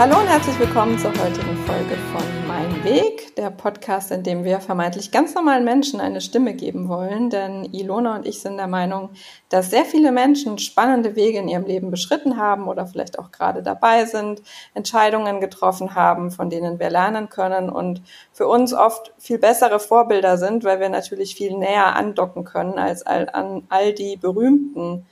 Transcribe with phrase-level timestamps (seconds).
[0.00, 4.58] Hallo und herzlich willkommen zur heutigen Folge von Mein Weg, der Podcast, in dem wir
[4.60, 7.28] vermeintlich ganz normalen Menschen eine Stimme geben wollen.
[7.28, 9.10] Denn Ilona und ich sind der Meinung,
[9.50, 13.62] dass sehr viele Menschen spannende Wege in ihrem Leben beschritten haben oder vielleicht auch gerade
[13.62, 14.40] dabei sind,
[14.72, 18.00] Entscheidungen getroffen haben, von denen wir lernen können und
[18.32, 23.02] für uns oft viel bessere Vorbilder sind, weil wir natürlich viel näher andocken können als
[23.02, 25.04] an all die berühmten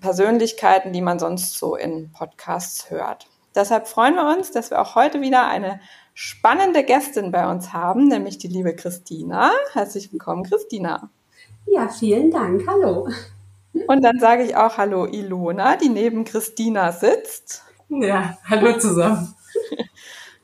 [0.00, 3.26] Persönlichkeiten, die man sonst so in Podcasts hört.
[3.54, 5.80] Deshalb freuen wir uns, dass wir auch heute wieder eine
[6.12, 9.52] spannende Gästin bei uns haben, nämlich die liebe Christina.
[9.72, 11.10] Herzlich willkommen, Christina.
[11.66, 12.66] Ja, vielen Dank.
[12.66, 13.08] Hallo.
[13.88, 17.64] Und dann sage ich auch Hallo Ilona, die neben Christina sitzt.
[17.88, 19.34] Ja, hallo zusammen.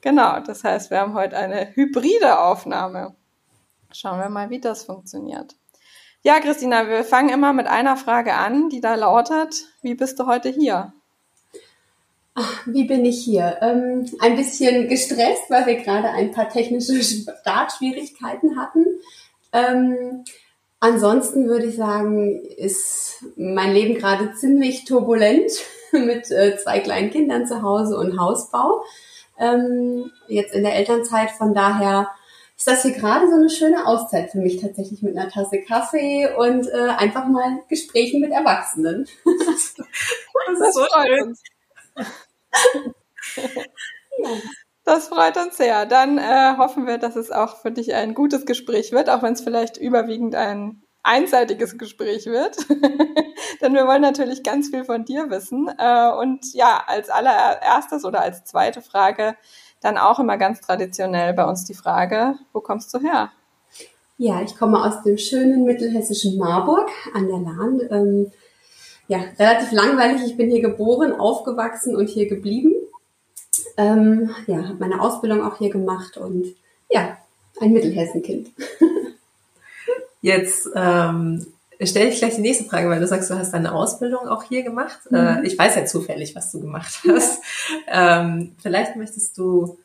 [0.01, 3.15] genau, das heißt, wir haben heute eine hybride Aufnahme.
[3.93, 5.57] Schauen wir mal, wie das funktioniert.
[6.23, 10.27] Ja, Christina, wir fangen immer mit einer Frage an, die da lautet, wie bist du
[10.27, 10.93] heute hier?
[12.35, 13.59] Ach, wie bin ich hier?
[13.61, 17.03] Ähm, ein bisschen gestresst, weil wir gerade ein paar technische
[17.41, 18.87] Startschwierigkeiten hatten.
[19.53, 20.25] Ähm,
[20.79, 25.51] ansonsten würde ich sagen, ist mein Leben gerade ziemlich turbulent
[25.93, 28.85] mit äh, zwei kleinen Kindern zu Hause und Hausbau.
[29.39, 32.11] Ähm, jetzt in der Elternzeit, von daher
[32.57, 36.29] ist das hier gerade so eine schöne Auszeit für mich tatsächlich mit einer Tasse Kaffee
[36.37, 39.09] und äh, einfach mal Gesprächen mit Erwachsenen.
[39.25, 39.75] das
[40.69, 41.35] ist so schön.
[44.85, 45.87] Das freut uns sehr.
[45.87, 49.35] Dann äh, hoffen wir, dass es auch für dich ein gutes Gespräch wird, auch wenn
[49.35, 52.57] es vielleicht überwiegend ein einseitiges Gespräch wird.
[53.61, 55.71] Denn wir wollen natürlich ganz viel von dir wissen.
[55.79, 59.37] Äh, und ja, als allererstes oder als zweite Frage
[59.81, 63.31] dann auch immer ganz traditionell bei uns die Frage, wo kommst du her?
[64.19, 67.81] Ja, ich komme aus dem schönen mittelhessischen Marburg an der Lahn.
[67.91, 68.33] Ähm,
[69.11, 70.23] ja, relativ langweilig.
[70.25, 72.75] Ich bin hier geboren, aufgewachsen und hier geblieben.
[73.77, 76.55] Ähm, ja, habe meine Ausbildung auch hier gemacht und
[76.89, 77.19] ja,
[77.61, 78.51] ein Mittelhessenkind.
[80.23, 81.45] Jetzt ähm,
[81.83, 84.63] stelle ich gleich die nächste Frage, weil du sagst, du hast deine Ausbildung auch hier
[84.63, 85.01] gemacht.
[85.11, 85.17] Mhm.
[85.17, 87.43] Äh, ich weiß ja zufällig, was du gemacht hast.
[87.89, 88.21] Ja.
[88.21, 89.77] Ähm, vielleicht möchtest du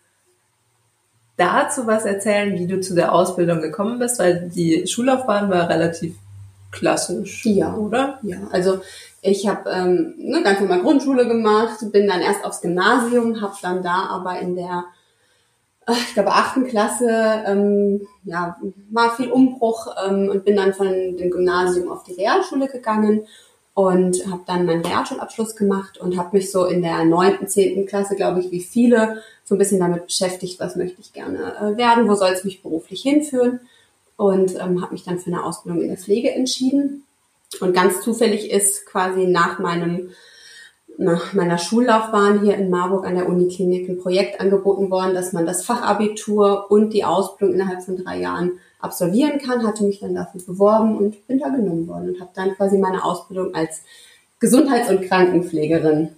[1.36, 6.16] dazu was erzählen, wie du zu der Ausbildung gekommen bist, weil die Schullaufbahn war relativ
[6.76, 7.74] klassisch, ja.
[7.74, 8.20] oder?
[8.22, 8.82] Ja, also
[9.26, 13.82] ich habe ähm, ne, ganz normal Grundschule gemacht, bin dann erst aufs Gymnasium, habe dann
[13.82, 14.86] da aber in der,
[15.88, 18.58] äh, ich glaube, achten Klasse, ähm, ja,
[18.92, 23.26] war viel Umbruch ähm, und bin dann von dem Gymnasium auf die Realschule gegangen
[23.74, 28.16] und habe dann meinen Realschulabschluss gemacht und habe mich so in der neunten, zehnten Klasse,
[28.16, 32.08] glaube ich, wie viele, so ein bisschen damit beschäftigt, was möchte ich gerne äh, werden,
[32.08, 33.60] wo soll es mich beruflich hinführen
[34.18, 37.05] und ähm, habe mich dann für eine Ausbildung in der Pflege entschieden
[37.62, 40.12] und ganz zufällig ist quasi nach meinem
[40.98, 45.46] nach meiner Schullaufbahn hier in Marburg an der Uniklinik ein Projekt angeboten worden, dass man
[45.46, 50.42] das Fachabitur und die Ausbildung innerhalb von drei Jahren absolvieren kann, hatte mich dann dafür
[50.46, 53.82] beworben und bin da genommen worden und habe dann quasi meine Ausbildung als
[54.40, 56.16] Gesundheits- und Krankenpflegerin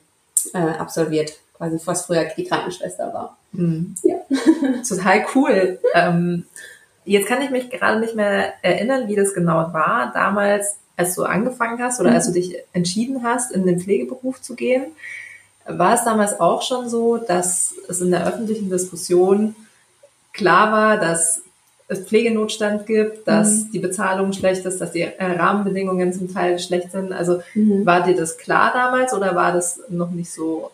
[0.53, 3.37] äh, absolviert, quasi was früher die Krankenschwester war.
[3.53, 3.95] Mhm.
[4.03, 4.17] Ja.
[4.87, 5.79] Total cool.
[5.93, 6.45] Ähm,
[7.05, 10.11] jetzt kann ich mich gerade nicht mehr erinnern, wie das genau war.
[10.13, 12.15] Damals als du angefangen hast oder mhm.
[12.15, 14.87] als du dich entschieden hast, in den Pflegeberuf zu gehen,
[15.65, 19.55] war es damals auch schon so, dass es in der öffentlichen Diskussion
[20.33, 21.41] klar war, dass
[21.87, 23.71] es Pflegenotstand gibt, dass mhm.
[23.71, 27.13] die Bezahlung schlecht ist, dass die äh, Rahmenbedingungen zum Teil schlecht sind.
[27.13, 27.85] Also mhm.
[27.85, 30.71] war dir das klar damals oder war das noch nicht so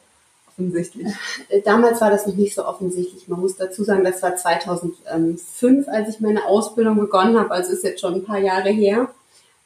[0.47, 1.07] offensichtlich?
[1.49, 3.27] Äh, damals war das noch nicht so offensichtlich.
[3.27, 7.51] Man muss dazu sagen, das war 2005, als ich meine Ausbildung begonnen habe.
[7.51, 9.09] Also ist jetzt schon ein paar Jahre her.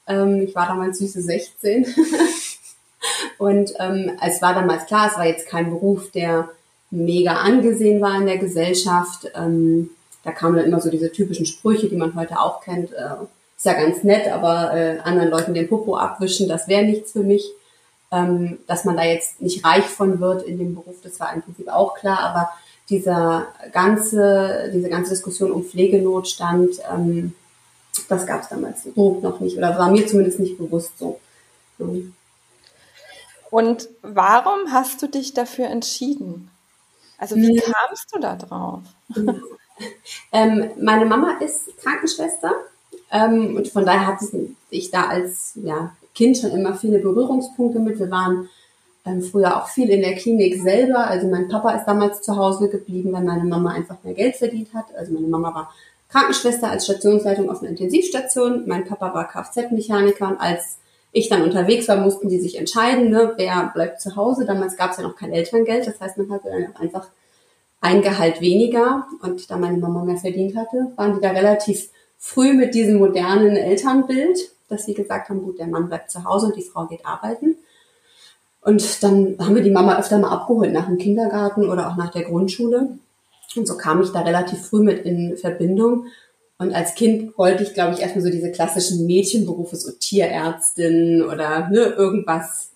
[0.08, 1.86] Ähm, ich war damals süße 16.
[3.38, 6.50] und ähm, es war damals klar, es war jetzt kein Beruf, der
[6.90, 9.30] mega angesehen war in der Gesellschaft.
[9.36, 9.90] Ähm,
[10.24, 12.92] da kamen dann immer so diese typischen Sprüche, die man heute auch kennt.
[12.92, 13.26] Äh,
[13.56, 17.24] ist ja ganz nett, aber äh, anderen Leuten den Popo abwischen, das wäre nichts für
[17.24, 17.44] mich.
[18.10, 21.42] Ähm, dass man da jetzt nicht reich von wird in dem Beruf, das war im
[21.42, 22.50] Prinzip auch klar, aber
[22.90, 27.34] dieser ganze, diese ganze Diskussion um Pflegenotstand, ähm,
[28.08, 31.20] das gab es damals so noch nicht oder war mir zumindest nicht bewusst so.
[33.50, 36.50] Und warum hast du dich dafür entschieden?
[37.18, 37.72] Also wie hm.
[37.72, 38.82] kamst du da drauf?
[40.32, 42.52] ähm, meine Mama ist Krankenschwester
[43.12, 44.26] ähm, und von daher hatte
[44.70, 48.00] ich da als ja, Kind schon immer viele Berührungspunkte mit.
[48.00, 48.50] Wir waren
[49.06, 51.08] ähm, früher auch viel in der Klinik selber.
[51.08, 54.74] Also mein Papa ist damals zu Hause geblieben, weil meine Mama einfach mehr Geld verdient
[54.74, 54.94] hat.
[54.96, 55.74] Also meine Mama war
[56.10, 58.64] Krankenschwester als Stationsleitung auf einer Intensivstation.
[58.66, 60.78] Mein Papa war Kfz-Mechaniker und als
[61.12, 64.46] ich dann unterwegs war, mussten die sich entscheiden, ne, wer bleibt zu Hause.
[64.46, 67.08] Damals gab es ja noch kein Elterngeld, das heißt, man hatte dann auch einfach
[67.82, 69.08] ein Gehalt weniger.
[69.22, 73.56] Und da meine Mama mehr verdient hatte, waren die da relativ früh mit diesem modernen
[73.56, 74.38] Elternbild,
[74.70, 77.56] dass sie gesagt haben, gut, der Mann bleibt zu Hause und die Frau geht arbeiten.
[78.62, 82.12] Und dann haben wir die Mama öfter mal abgeholt nach dem Kindergarten oder auch nach
[82.12, 82.98] der Grundschule.
[83.56, 86.08] Und so kam ich da relativ früh mit in Verbindung.
[86.60, 91.70] Und als Kind wollte ich, glaube ich, erstmal so diese klassischen Mädchenberufe, so Tierärztin oder
[91.70, 92.72] ne, irgendwas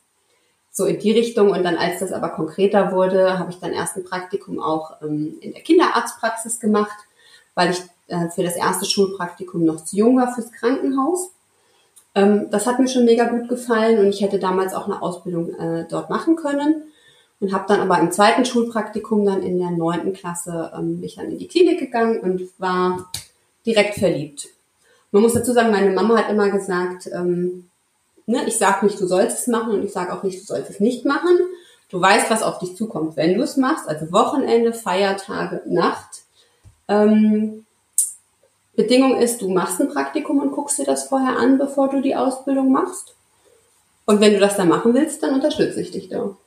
[0.71, 1.49] so in die Richtung.
[1.49, 5.37] Und dann, als das aber konkreter wurde, habe ich dann erst ein Praktikum auch ähm,
[5.41, 6.97] in der Kinderarztpraxis gemacht,
[7.55, 11.31] weil ich äh, für das erste Schulpraktikum noch zu jung war fürs Krankenhaus.
[12.13, 15.53] Ähm, das hat mir schon mega gut gefallen und ich hätte damals auch eine Ausbildung
[15.55, 16.83] äh, dort machen können
[17.41, 21.31] und habe dann aber im zweiten Schulpraktikum dann in der neunten Klasse ähm, mich dann
[21.31, 23.11] in die Klinik gegangen und war
[23.65, 24.47] direkt verliebt.
[25.11, 27.69] Man muss dazu sagen, meine Mama hat immer gesagt, ähm,
[28.27, 30.69] ne, ich sag nicht, du sollst es machen und ich sage auch nicht, du sollst
[30.69, 31.37] es nicht machen.
[31.89, 36.21] Du weißt, was auf dich zukommt, wenn du es machst, also Wochenende, Feiertage, Nacht.
[36.87, 37.65] Ähm,
[38.75, 42.15] Bedingung ist, du machst ein Praktikum und guckst dir das vorher an, bevor du die
[42.15, 43.15] Ausbildung machst.
[44.05, 46.37] Und wenn du das dann machen willst, dann unterstütze ich dich da.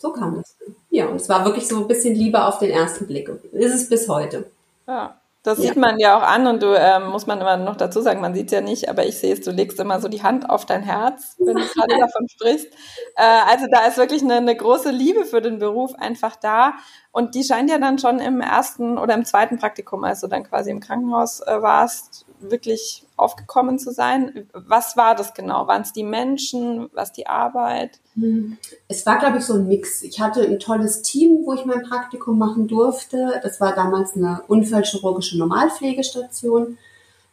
[0.00, 0.56] So kam das.
[0.88, 3.28] Ja, und es war wirklich so ein bisschen Liebe auf den ersten Blick.
[3.52, 4.50] Ist es bis heute.
[4.88, 5.20] Ja.
[5.42, 5.68] Das ja.
[5.68, 8.34] sieht man ja auch an und du ähm, muss man immer noch dazu sagen, man
[8.34, 10.66] sieht es ja nicht, aber ich sehe es, du legst immer so die Hand auf
[10.66, 12.66] dein Herz, wenn du gerade davon sprichst.
[13.16, 16.74] Äh, also da ist wirklich eine, eine große Liebe für den Beruf einfach da
[17.10, 20.44] und die scheint ja dann schon im ersten oder im zweiten Praktikum, als du dann
[20.44, 24.48] quasi im Krankenhaus äh, warst, wirklich aufgekommen zu sein.
[24.52, 25.66] Was war das genau?
[25.66, 26.90] Waren es die Menschen?
[26.92, 27.98] Was die Arbeit?
[28.14, 28.56] Hm.
[28.88, 30.02] Es war, glaube ich, so ein Mix.
[30.02, 33.40] Ich hatte ein tolles Team, wo ich mein Praktikum machen durfte.
[33.42, 36.78] Das war damals eine unfallchirurgische Normalpflegestation.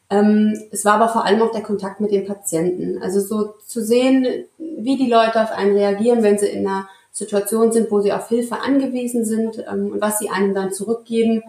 [0.09, 3.01] Ähm, es war aber vor allem auch der Kontakt mit den Patienten.
[3.01, 7.71] Also so zu sehen, wie die Leute auf einen reagieren, wenn sie in einer Situation
[7.71, 11.43] sind, wo sie auf Hilfe angewiesen sind ähm, und was sie einem dann zurückgeben.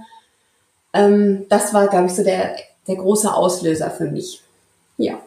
[0.93, 2.57] Ähm, das war, glaube ich, so der
[2.89, 4.43] der große Auslöser für mich.
[4.97, 5.21] Ja.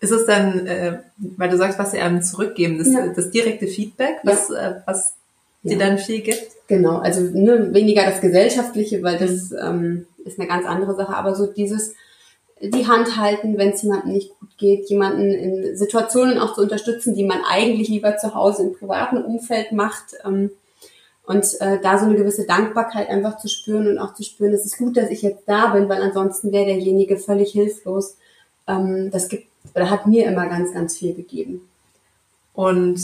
[0.00, 3.08] Ist es dann, äh, weil du sagst, was sie einem zurückgeben, das, ja.
[3.08, 4.70] das direkte Feedback, was, ja.
[4.70, 5.12] äh, was
[5.62, 5.72] ja.
[5.72, 6.48] dir dann viel gibt?
[6.66, 11.34] Genau, also ne, weniger das Gesellschaftliche, weil das ähm, ist eine ganz andere Sache, aber
[11.34, 11.94] so dieses,
[12.60, 17.14] die Hand halten, wenn es jemandem nicht gut geht, jemanden in Situationen auch zu unterstützen,
[17.14, 20.14] die man eigentlich lieber zu Hause im privaten Umfeld macht.
[20.24, 20.50] Ähm,
[21.30, 24.64] und äh, da so eine gewisse Dankbarkeit einfach zu spüren und auch zu spüren, es
[24.64, 28.16] ist gut, dass ich jetzt da bin, weil ansonsten wäre derjenige völlig hilflos.
[28.66, 31.68] Ähm, das gibt oder hat mir immer ganz, ganz viel gegeben.
[32.52, 32.96] Und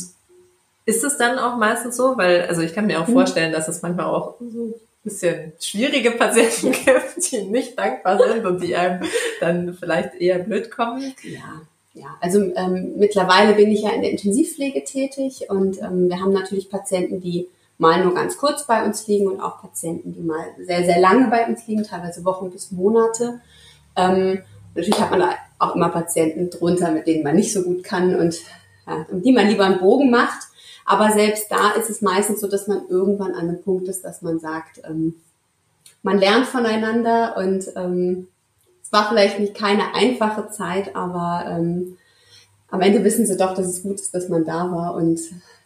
[0.86, 3.12] ist es dann auch meistens so, weil, also ich kann mir auch mhm.
[3.12, 4.74] vorstellen, dass es manchmal auch so ein
[5.04, 9.04] bisschen schwierige Patienten gibt, die nicht dankbar sind und die einem
[9.38, 11.14] dann vielleicht eher blöd kommen.
[11.22, 11.62] Ja.
[11.94, 16.32] Ja, also ähm, mittlerweile bin ich ja in der Intensivpflege tätig und ähm, wir haben
[16.32, 20.44] natürlich Patienten, die mal nur ganz kurz bei uns liegen und auch Patienten, die mal
[20.58, 23.40] sehr, sehr lange bei uns liegen, teilweise Wochen bis Monate.
[23.96, 24.42] Ähm,
[24.74, 28.14] natürlich hat man da auch immer Patienten drunter, mit denen man nicht so gut kann
[28.16, 28.40] und
[28.86, 30.48] ja, um die man lieber einen Bogen macht.
[30.84, 34.22] Aber selbst da ist es meistens so, dass man irgendwann an einem Punkt ist, dass
[34.22, 35.14] man sagt, ähm,
[36.02, 38.28] man lernt voneinander und ähm,
[38.82, 41.98] es war vielleicht nicht keine einfache Zeit, aber ähm,
[42.70, 45.18] am Ende wissen sie doch, dass es gut ist, dass man da war und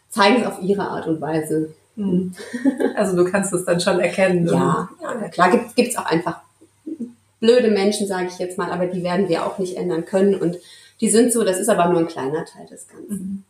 [0.09, 1.75] zeigen es auf ihre Art und Weise.
[2.01, 2.33] Hm.
[2.95, 4.47] Also du kannst es dann schon erkennen.
[4.47, 6.41] Ja, ja klar gibt es auch einfach
[7.39, 10.57] blöde Menschen, sage ich jetzt mal, aber die werden wir auch nicht ändern können und
[10.99, 13.09] die sind so, das ist aber nur ein kleiner Teil des Ganzen.
[13.09, 13.43] Mhm.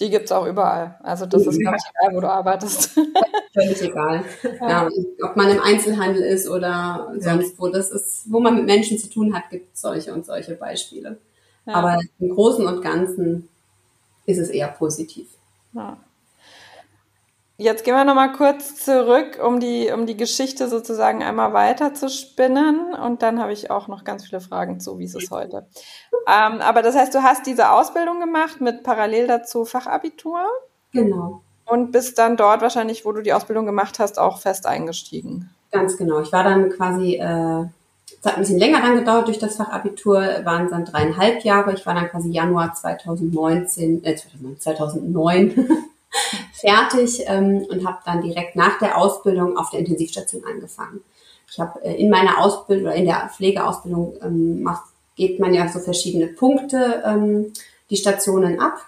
[0.00, 0.98] Die gibt's auch überall.
[1.02, 2.90] Also das ist, glaube ich, egal, wo du arbeitest.
[3.54, 4.24] Völlig egal.
[4.60, 4.68] Ja.
[4.68, 4.90] ja.
[5.22, 7.68] ob man im Einzelhandel ist oder sonst wo.
[7.68, 11.18] Das ist, wo man mit Menschen zu tun hat, gibt es solche und solche Beispiele.
[11.66, 11.74] Ja.
[11.74, 13.48] Aber im Großen und Ganzen
[14.26, 15.28] ist es eher positiv.
[15.72, 15.96] Ja.
[17.64, 22.10] Jetzt gehen wir nochmal kurz zurück, um die, um die Geschichte sozusagen einmal weiter zu
[22.10, 22.92] spinnen.
[22.92, 25.66] Und dann habe ich auch noch ganz viele Fragen zu, wie ist es heute.
[26.26, 30.40] Ähm, aber das heißt, du hast diese Ausbildung gemacht mit parallel dazu Fachabitur.
[30.92, 31.40] Genau.
[31.64, 35.48] Und bist dann dort wahrscheinlich, wo du die Ausbildung gemacht hast, auch fest eingestiegen.
[35.70, 36.20] Ganz genau.
[36.20, 37.64] Ich war dann quasi, äh,
[38.20, 41.72] es hat ein bisschen länger dann gedauert durch das Fachabitur, waren dann dreieinhalb Jahre.
[41.72, 44.16] Ich war dann quasi Januar 2019, äh,
[44.58, 45.68] 2009
[46.64, 51.02] fertig ähm, und habe dann direkt nach der Ausbildung auf der Intensivstation angefangen.
[51.50, 54.84] Ich habe äh, in meiner Ausbildung oder in der Pflegeausbildung ähm, macht,
[55.16, 57.52] geht man ja so verschiedene Punkte ähm,
[57.90, 58.78] die Stationen ab.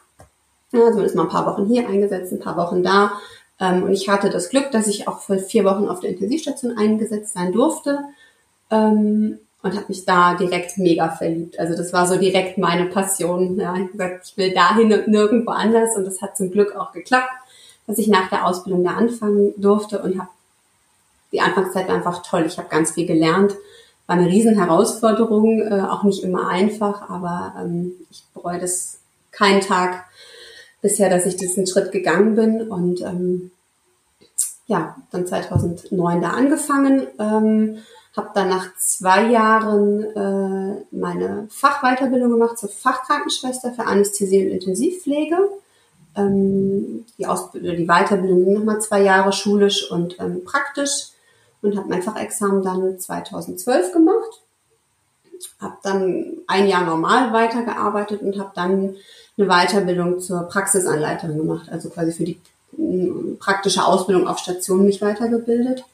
[0.73, 3.13] Also man ist mal ein paar Wochen hier eingesetzt, ein paar Wochen da.
[3.61, 6.77] Ähm, und ich hatte das Glück, dass ich auch für vier Wochen auf der Intensivstation
[6.77, 8.01] eingesetzt sein durfte.
[8.71, 11.59] Ähm, und habe mich da direkt mega verliebt.
[11.59, 13.59] Also das war so direkt meine Passion.
[13.59, 16.77] Ja, ich habe gesagt, ich will dahin und nirgendwo anders und das hat zum Glück
[16.77, 17.31] auch geklappt,
[17.87, 20.29] dass ich nach der Ausbildung da anfangen durfte und habe
[21.33, 22.45] die Anfangszeit war einfach toll.
[22.47, 23.55] Ich habe ganz viel gelernt.
[24.07, 29.01] War eine riesen Herausforderung, äh, auch nicht immer einfach, aber ähm, ich bereue das
[29.33, 30.05] keinen Tag
[30.81, 33.51] bisher, dass ich diesen Schritt gegangen bin und ähm,
[34.67, 37.79] ja, dann 2009 da angefangen, ähm,
[38.17, 45.37] habe dann nach zwei Jahren äh, meine Fachweiterbildung gemacht zur Fachkrankenschwester für Anästhesie und Intensivpflege.
[46.17, 51.11] Ähm, die, Ausbildung, die Weiterbildung nochmal zwei Jahre schulisch und ähm, praktisch
[51.63, 54.43] und habe mein Fachexamen dann 2012 gemacht.
[55.61, 58.97] Habe dann ein Jahr normal weitergearbeitet und habe dann
[59.37, 62.41] eine Weiterbildung zur Praxisanleiterin gemacht, also quasi für die
[63.39, 65.85] praktische Ausbildung auf Station mich weitergebildet.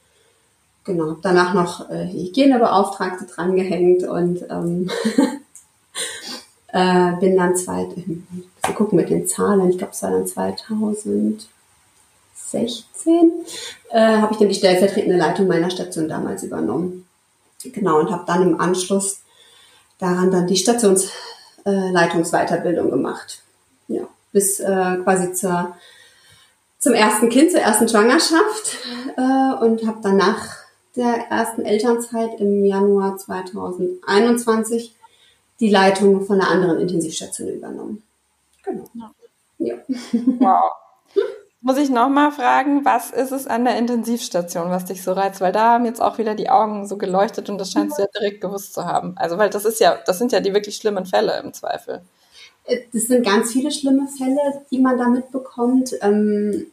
[0.84, 4.90] Genau, danach noch äh, Hygienebeauftragte drangehängt und ähm,
[6.68, 7.90] äh, bin dann zweit,
[8.64, 11.48] wir gucken mit den Zahlen, ich glaube es war dann 2016,
[13.90, 17.06] äh, habe ich dann die stellvertretende Leitung meiner Station damals übernommen.
[17.64, 19.20] Genau, und habe dann im Anschluss
[19.98, 23.42] daran dann die Stationsleitungsweiterbildung äh, gemacht.
[23.88, 24.02] Ja,
[24.32, 25.74] bis äh, quasi zur
[26.78, 28.78] zum ersten Kind, zur ersten Schwangerschaft
[29.16, 30.62] äh, und habe danach
[30.96, 34.92] der ersten Elternzeit im Januar 2021
[35.60, 38.02] die Leitung von einer anderen Intensivstation übernommen.
[38.62, 39.10] Genau.
[39.58, 39.76] Ja.
[40.12, 40.72] Wow.
[41.64, 45.40] Muss ich nochmal fragen, was ist es an der Intensivstation, was dich so reizt?
[45.40, 48.08] Weil da haben jetzt auch wieder die Augen so geleuchtet und das scheinst du ja
[48.18, 49.14] direkt gewusst zu haben.
[49.16, 52.02] Also, weil das ist ja, das sind ja die wirklich schlimmen Fälle im Zweifel.
[52.64, 55.94] Äh, das sind ganz viele schlimme Fälle, die man da mitbekommt.
[56.00, 56.66] Ähm,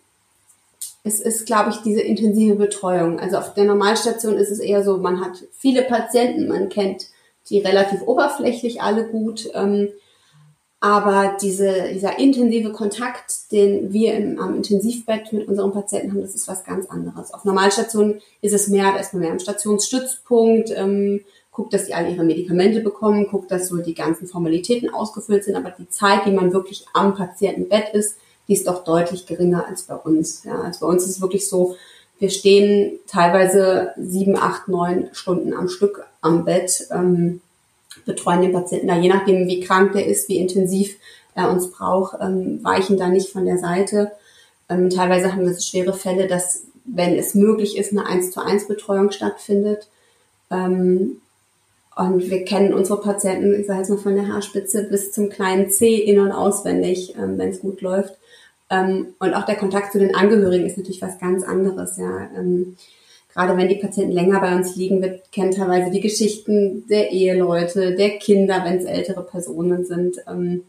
[1.03, 3.19] es ist, glaube ich, diese intensive Betreuung.
[3.19, 7.07] Also auf der Normalstation ist es eher so, man hat viele Patienten, man kennt
[7.49, 9.49] die relativ oberflächlich alle gut.
[10.81, 16.35] Aber diese, dieser intensive Kontakt, den wir im, am Intensivbett mit unseren Patienten haben, das
[16.35, 17.33] ist was ganz anderes.
[17.33, 21.21] Auf Normalstationen ist es mehr, da ist man mehr im Stationsstützpunkt, ähm,
[21.51, 25.57] guckt, dass die alle ihre Medikamente bekommen, guckt, dass so die ganzen Formalitäten ausgefüllt sind,
[25.57, 28.15] aber die Zeit, die man wirklich am Patientenbett ist,
[28.47, 30.45] die ist doch deutlich geringer als bei uns.
[30.45, 31.75] Ja, also bei uns ist es wirklich so,
[32.19, 37.41] wir stehen teilweise sieben, acht, neun Stunden am Stück am Bett, ähm,
[38.09, 40.97] betreuen den Patienten da, je nachdem, wie krank der ist, wie intensiv
[41.35, 44.11] er uns braucht, ähm, weichen da nicht von der Seite.
[44.67, 48.43] Ähm, teilweise haben wir so schwere Fälle, dass, wenn es möglich ist, eine 1 zu
[48.43, 49.87] 1 Betreuung stattfindet.
[50.51, 51.21] Ähm,
[51.95, 55.69] und wir kennen unsere Patienten, ich sage jetzt mal von der Haarspitze bis zum kleinen
[55.69, 58.15] C in- und auswendig, ähm, wenn es gut läuft.
[58.69, 61.97] Ähm, und auch der Kontakt zu den Angehörigen ist natürlich was ganz anderes.
[61.97, 62.29] Ja.
[63.33, 67.95] Gerade wenn die Patienten länger bei uns liegen, wir kennen teilweise die Geschichten der Eheleute,
[67.95, 70.17] der Kinder, wenn es ältere Personen sind.
[70.27, 70.63] Ähm,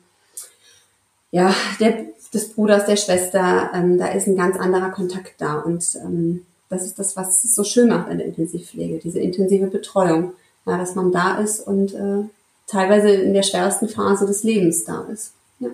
[1.31, 5.59] ja, der, des Bruders, der Schwester, ähm, da ist ein ganz anderer Kontakt da.
[5.59, 9.67] Und ähm, das ist das, was es so schön macht an der Intensivpflege, diese intensive
[9.67, 10.35] Betreuung.
[10.67, 12.29] Ja, dass man da ist und äh,
[12.67, 15.33] teilweise in der schwersten Phase des Lebens da ist.
[15.59, 15.71] Ja.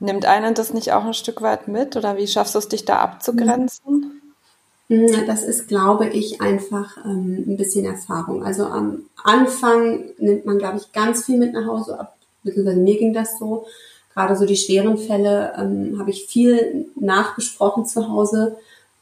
[0.00, 2.86] Nimmt einen das nicht auch ein Stück weit mit oder wie schaffst du es, dich
[2.86, 4.17] da abzugrenzen?
[4.88, 8.42] Hm, das ist, glaube ich, einfach ähm, ein bisschen Erfahrung.
[8.44, 12.98] Also am Anfang nimmt man, glaube ich, ganz viel mit nach Hause ab, beziehungsweise mir
[12.98, 13.66] ging das so.
[14.14, 18.56] Gerade so die schweren Fälle ähm, habe ich viel nachbesprochen zu Hause.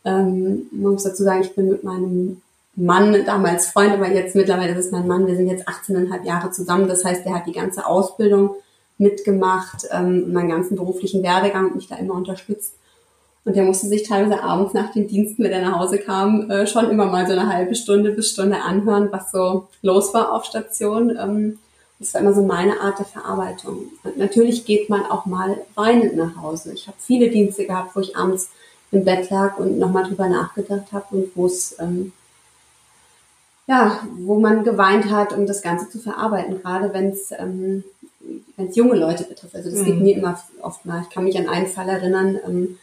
[0.04, 2.42] Ähm, man muss dazu sagen, ich bin mit meinem
[2.74, 6.50] Mann, damals Freund, aber jetzt mittlerweile ist es mein Mann, wir sind jetzt 18,5 Jahre
[6.50, 6.88] zusammen.
[6.88, 8.56] Das heißt, der hat die ganze Ausbildung
[8.98, 12.74] mitgemacht, ähm, meinen ganzen beruflichen Werdegang und mich da immer unterstützt.
[13.46, 16.66] Und der musste sich teilweise abends nach den Diensten, wenn er nach Hause kam, äh,
[16.66, 20.44] schon immer mal so eine halbe Stunde bis Stunde anhören, was so los war auf
[20.44, 21.16] Station.
[21.16, 21.58] Ähm,
[22.00, 23.84] das war immer so meine Art der Verarbeitung.
[24.02, 26.72] Und natürlich geht man auch mal weinend nach Hause.
[26.74, 28.50] Ich habe viele Dienste gehabt, wo ich abends
[28.90, 32.12] im Bett lag und nochmal drüber nachgedacht habe und wo es ähm,
[33.68, 37.84] ja, wo man geweint hat, um das Ganze zu verarbeiten, gerade wenn es ähm,
[38.56, 39.54] wenn es junge Leute betrifft.
[39.54, 39.84] Also das mhm.
[39.84, 41.02] geht mir immer oft mal.
[41.02, 42.78] Ich kann mich an einen Fall erinnern, ähm,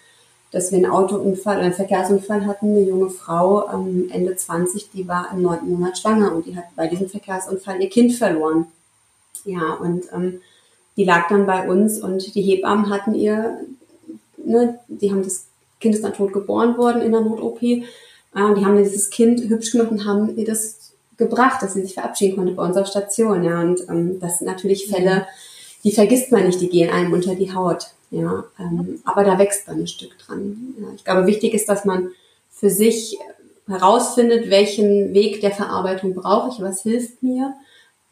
[0.54, 2.68] dass wir einen Autounfall oder einen Verkehrsunfall hatten.
[2.68, 6.66] Eine junge Frau, ähm, Ende 20, die war im neunten Monat schwanger und die hat
[6.76, 8.68] bei diesem Verkehrsunfall ihr Kind verloren.
[9.46, 10.42] Ja, und ähm,
[10.96, 13.66] die lag dann bei uns und die Hebammen hatten ihr,
[14.38, 15.48] ne, die haben das
[15.82, 17.62] Kind ist dann tot geboren worden in der Not-OP.
[17.62, 17.84] Äh,
[18.34, 22.38] die haben dieses Kind hübsch gemacht und haben ihr das gebracht, dass sie sich verabschieden
[22.38, 23.44] konnte bei unserer Station.
[23.44, 25.26] Ja, und ähm, das sind natürlich Fälle,
[25.84, 27.88] die vergisst man nicht, die gehen einem unter die Haut.
[28.14, 30.76] Ja, ähm, aber da wächst man ein Stück dran.
[30.80, 32.12] Ja, ich glaube, wichtig ist, dass man
[32.52, 33.18] für sich
[33.68, 37.56] herausfindet, welchen Weg der Verarbeitung brauche ich, was hilft mir,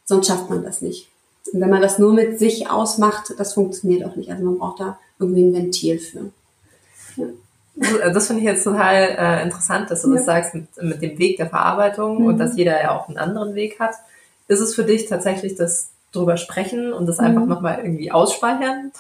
[0.03, 1.07] sonst schafft man das nicht.
[1.53, 4.31] Und wenn man das nur mit sich ausmacht, das funktioniert auch nicht.
[4.31, 6.31] Also man braucht da irgendwie ein Ventil für.
[7.15, 8.09] Ja.
[8.09, 10.15] das finde ich jetzt total äh, interessant, dass du ja.
[10.15, 12.25] das sagst mit, mit, dem Weg der Verarbeitung mhm.
[12.25, 13.93] und dass jeder ja auch einen anderen Weg hat.
[14.47, 17.25] Ist es für dich tatsächlich das drüber sprechen und das mhm.
[17.25, 18.91] einfach nochmal irgendwie ausspeichern?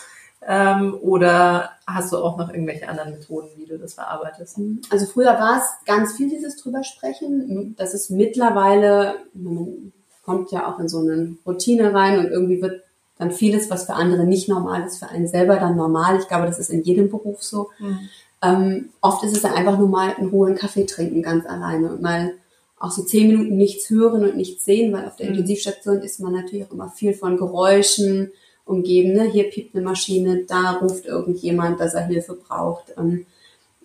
[0.47, 4.59] Ähm, oder hast du auch noch irgendwelche anderen Methoden, wie du das verarbeitest?
[4.89, 7.75] Also früher war es ganz viel dieses drüber sprechen.
[7.77, 9.91] Das ist mittlerweile, man
[10.23, 12.83] kommt ja auch in so eine Routine rein und irgendwie wird
[13.17, 16.17] dann vieles, was für andere nicht normal ist, für einen selber dann normal.
[16.17, 17.69] Ich glaube, das ist in jedem Beruf so.
[17.77, 17.99] Mhm.
[18.41, 22.01] Ähm, oft ist es dann einfach nur mal einen hohen Kaffee trinken, ganz alleine und
[22.01, 22.33] mal
[22.79, 25.33] auch so zehn Minuten nichts hören und nichts sehen, weil auf der mhm.
[25.33, 28.31] Intensivstation ist man natürlich auch immer viel von Geräuschen
[28.65, 29.13] umgeben.
[29.13, 29.23] Ne?
[29.23, 32.93] Hier piept eine Maschine, da ruft irgendjemand, dass er Hilfe braucht.
[32.97, 33.25] Ähm,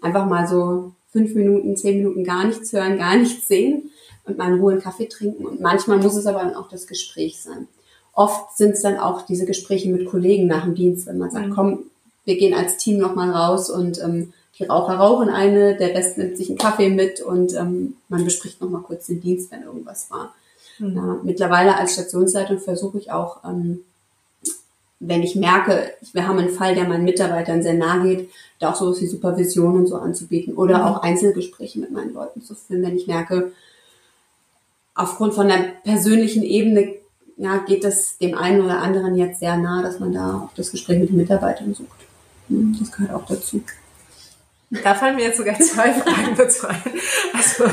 [0.00, 3.90] einfach mal so fünf Minuten, zehn Minuten gar nichts hören, gar nichts sehen
[4.25, 5.47] und mal einen hohen Kaffee trinken.
[5.47, 7.68] Und manchmal muss es aber dann auch das Gespräch sein.
[8.12, 11.49] Oft sind es dann auch diese Gespräche mit Kollegen nach dem Dienst, wenn man sagt,
[11.49, 11.54] mhm.
[11.54, 11.78] komm,
[12.25, 16.37] wir gehen als Team nochmal raus und ähm, die Raucher rauchen eine, der Rest nimmt
[16.37, 20.35] sich einen Kaffee mit und ähm, man bespricht nochmal kurz den Dienst, wenn irgendwas war.
[20.78, 20.97] Mhm.
[20.97, 23.85] Ja, mittlerweile als Stationsleitung versuche ich auch, ähm,
[24.99, 28.76] wenn ich merke, wir haben einen Fall, der meinen Mitarbeitern sehr nahe geht, da auch
[28.76, 30.85] sowas wie Supervision und so anzubieten oder mhm.
[30.85, 33.53] auch Einzelgespräche mit meinen Leuten zu führen, wenn ich merke,
[34.95, 36.95] aufgrund von der persönlichen Ebene
[37.37, 40.71] ja, geht das dem einen oder anderen jetzt sehr nah, dass man da auch das
[40.71, 42.07] Gespräch mit den Mitarbeitern sucht.
[42.49, 43.62] Hm, das gehört auch dazu.
[44.71, 46.81] Da fallen mir jetzt sogar zwei Fragen dazu ein.
[47.35, 47.65] Also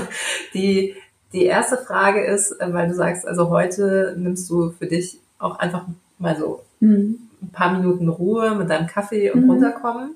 [0.54, 0.96] die,
[1.32, 5.58] die erste Frage ist, äh, weil du sagst, also heute nimmst du für dich auch
[5.60, 5.86] einfach
[6.20, 7.20] mal so mhm.
[7.42, 9.50] ein paar Minuten Ruhe mit deinem Kaffee und mhm.
[9.50, 10.16] runterkommen.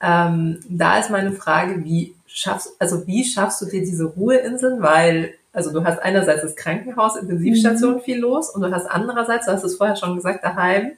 [0.00, 4.82] Ähm, da ist meine Frage, wie schaffst, also wie schaffst du dir diese Ruheinseln?
[4.82, 8.00] Weil, also du hast einerseits das Krankenhaus, Intensivstation mhm.
[8.00, 10.92] viel los und du hast andererseits, du hast es vorher schon gesagt, daheim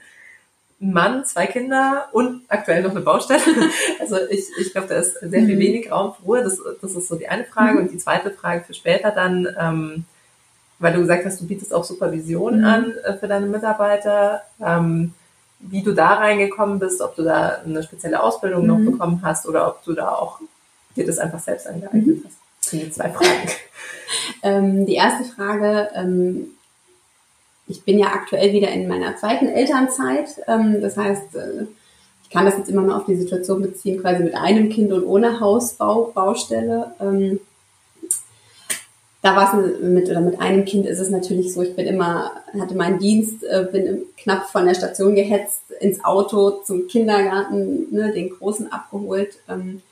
[0.80, 3.40] ein Mann, zwei Kinder und aktuell noch eine Baustelle.
[4.00, 5.60] Also ich, ich glaube, da ist sehr viel mhm.
[5.60, 6.42] wenig Raum für Ruhe.
[6.42, 7.74] Das, das ist so die eine Frage.
[7.74, 7.78] Mhm.
[7.78, 10.04] Und die zweite Frage für später dann, ähm,
[10.78, 12.64] weil du gesagt hast, du bietest auch Supervision mhm.
[12.64, 15.14] an äh, für deine Mitarbeiter, ähm,
[15.58, 18.92] wie du da reingekommen bist, ob du da eine spezielle Ausbildung noch mhm.
[18.92, 20.40] bekommen hast oder ob du da auch
[20.94, 22.22] dir das einfach selbst angeeignet mhm.
[22.24, 22.36] hast.
[22.60, 23.50] Das sind die zwei Fragen.
[24.42, 26.48] ähm, die erste Frage, ähm,
[27.68, 30.28] ich bin ja aktuell wieder in meiner zweiten Elternzeit.
[30.46, 31.66] Ähm, das heißt, äh,
[32.22, 35.04] ich kann das jetzt immer nur auf die Situation beziehen, quasi mit einem Kind und
[35.04, 36.92] ohne Hausbau, Baustelle.
[39.26, 42.30] Da war es mit oder mit einem Kind ist es natürlich so, ich bin immer,
[42.60, 48.12] hatte meinen Dienst, äh, bin knapp von der Station gehetzt ins Auto zum Kindergarten, ne,
[48.12, 49.36] den Großen abgeholt.
[49.48, 49.82] Ähm,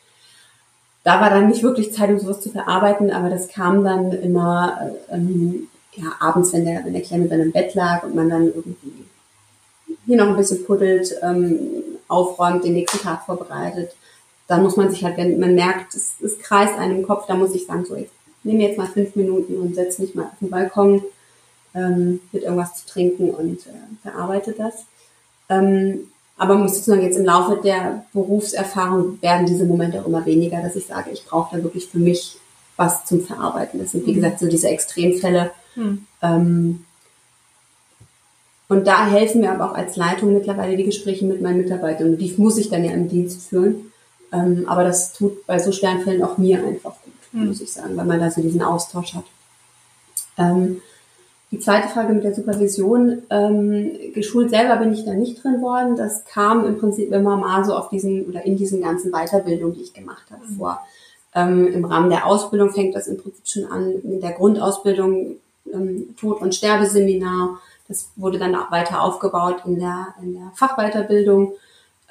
[1.02, 4.92] da war dann nicht wirklich Zeit, um sowas zu verarbeiten, aber das kam dann immer
[5.10, 8.46] ähm, ja, abends, wenn der, wenn der Kleine dann im Bett lag und man dann
[8.46, 9.04] irgendwie
[10.06, 11.58] hier noch ein bisschen puddelt, ähm,
[12.06, 13.96] aufräumt, den nächsten Tag vorbereitet,
[14.46, 17.40] dann muss man sich halt, wenn man merkt, es, es kreist einem im Kopf, dann
[17.40, 18.08] muss ich sagen, so, ich
[18.44, 21.02] nehme jetzt mal fünf Minuten und setze mich mal auf den Balkon
[21.74, 24.84] ähm, mit irgendwas zu trinken und äh, verarbeite das.
[25.48, 30.60] Ähm, aber muss sozusagen jetzt im Laufe der Berufserfahrung werden diese Momente auch immer weniger,
[30.62, 32.38] dass ich sage, ich brauche da wirklich für mich
[32.76, 33.78] was zum Verarbeiten.
[33.78, 34.16] Das sind, wie mhm.
[34.16, 36.06] gesagt, so diese Extremfälle, hm.
[36.22, 36.84] Ähm,
[38.68, 42.16] und da helfen mir aber auch als Leitung mittlerweile die Gespräche mit meinen Mitarbeitern.
[42.16, 43.92] Die muss ich dann ja im Dienst führen.
[44.32, 46.94] Ähm, aber das tut bei so schweren Fällen auch mir einfach
[47.34, 47.48] gut, hm.
[47.48, 49.24] muss ich sagen, weil man da so diesen Austausch hat.
[50.38, 50.80] Ähm,
[51.50, 53.22] die zweite Frage mit der Supervision.
[53.30, 55.96] Ähm, geschult selber bin ich da nicht drin worden.
[55.96, 59.82] Das kam im Prinzip immer mal so auf diesen oder in diesen ganzen Weiterbildungen, die
[59.82, 60.56] ich gemacht habe, mhm.
[60.56, 60.80] vor.
[61.34, 63.92] Ähm, Im Rahmen der Ausbildung fängt das im Prinzip schon an.
[64.02, 65.36] In der Grundausbildung
[65.72, 67.60] ähm, Tod- und Sterbeseminar.
[67.86, 71.52] Das wurde dann auch weiter aufgebaut in der, in der Fachweiterbildung.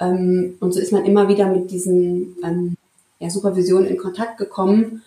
[0.00, 2.76] Ähm, und so ist man immer wieder mit diesen ähm,
[3.18, 5.02] ja, Supervisionen in Kontakt gekommen.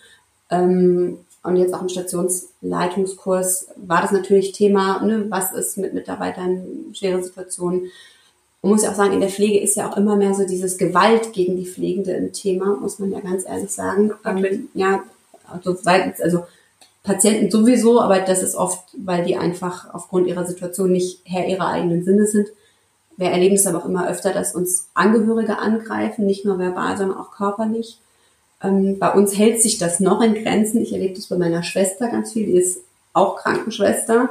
[0.50, 6.92] Ähm, und jetzt auch im Stationsleitungskurs war das natürlich Thema, ne, was ist mit Mitarbeitern,
[6.92, 7.90] schwere Situationen.
[8.60, 10.78] Man muss ja auch sagen, in der Pflege ist ja auch immer mehr so dieses
[10.78, 14.12] Gewalt gegen die Pflegende ein Thema, muss man ja ganz ehrlich sagen.
[14.24, 15.04] Ähm, ja,
[15.46, 16.44] also, also
[17.04, 21.68] Patienten sowieso, aber das ist oft, weil die einfach aufgrund ihrer Situation nicht Herr ihrer
[21.68, 22.48] eigenen Sinne sind.
[23.16, 27.16] Wir erleben es aber auch immer öfter, dass uns Angehörige angreifen, nicht nur verbal, sondern
[27.16, 27.98] auch körperlich.
[28.62, 30.82] Ähm, bei uns hält sich das noch in Grenzen.
[30.82, 32.46] Ich erlebe das bei meiner Schwester ganz viel.
[32.46, 32.80] Die ist
[33.12, 34.30] auch Krankenschwester.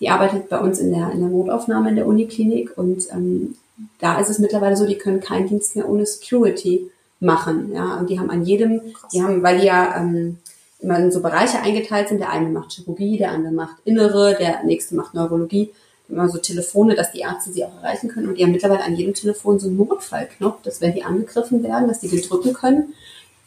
[0.00, 3.56] Die arbeitet bei uns in der, in der Notaufnahme in der Uniklinik und ähm,
[3.98, 7.72] da ist es mittlerweile so, die können keinen Dienst mehr ohne Security machen.
[7.74, 8.80] Ja, und die haben an jedem,
[9.12, 10.38] die haben, weil die ja ähm,
[10.80, 12.18] immer in so Bereiche eingeteilt sind.
[12.18, 15.70] Der eine macht Chirurgie, der andere macht Innere, der nächste macht Neurologie.
[16.08, 18.28] Immer so Telefone, dass die Ärzte sie auch erreichen können.
[18.28, 21.88] Und die haben mittlerweile an jedem Telefon so einen Notfallknopf, dass wenn die angegriffen werden,
[21.88, 22.94] dass die den drücken können.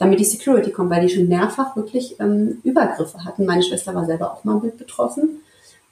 [0.00, 3.44] Damit die Security kommt, weil die schon mehrfach wirklich ähm, Übergriffe hatten.
[3.44, 5.42] Meine Schwester war selber auch mal mit betroffen.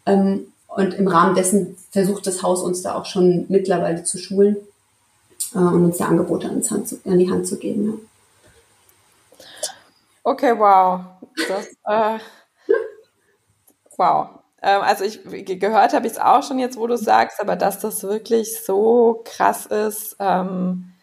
[0.07, 4.57] Ähm, und im Rahmen dessen versucht das Haus uns da auch schon mittlerweile zu schulen
[5.55, 7.87] äh, und uns da Angebote zu, an die Hand zu geben.
[9.37, 9.45] Ja.
[10.23, 11.01] Okay, wow.
[11.47, 12.19] Das, äh,
[13.99, 14.29] wow.
[14.63, 15.21] Ähm, also ich
[15.61, 19.23] gehört habe ich es auch schon jetzt, wo du sagst, aber dass das wirklich so
[19.27, 20.95] krass ist, ähm,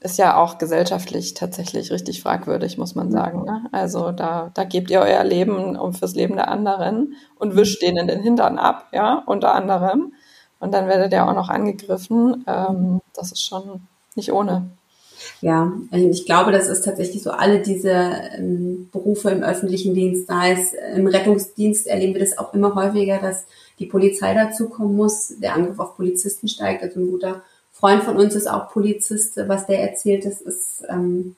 [0.00, 3.44] ist ja auch gesellschaftlich tatsächlich richtig fragwürdig, muss man sagen.
[3.44, 3.66] Ne?
[3.72, 8.06] Also da, da gebt ihr euer Leben um fürs Leben der anderen und wischt denen
[8.06, 10.12] den Hintern ab, ja, unter anderem.
[10.60, 12.44] Und dann werdet ihr auch noch angegriffen.
[12.46, 13.80] Ähm, das ist schon
[14.14, 14.70] nicht ohne.
[15.40, 17.90] Ja, also ich glaube, das ist tatsächlich so, alle diese
[18.36, 23.18] ähm, Berufe im öffentlichen Dienst, da ist im Rettungsdienst erleben wir das auch immer häufiger,
[23.18, 23.46] dass
[23.80, 26.82] die Polizei dazukommen muss, der Angriff auf Polizisten steigt.
[26.82, 27.42] Also ein guter
[27.78, 31.36] Freund von uns ist auch Polizist, was der erzählt, das ist, ähm,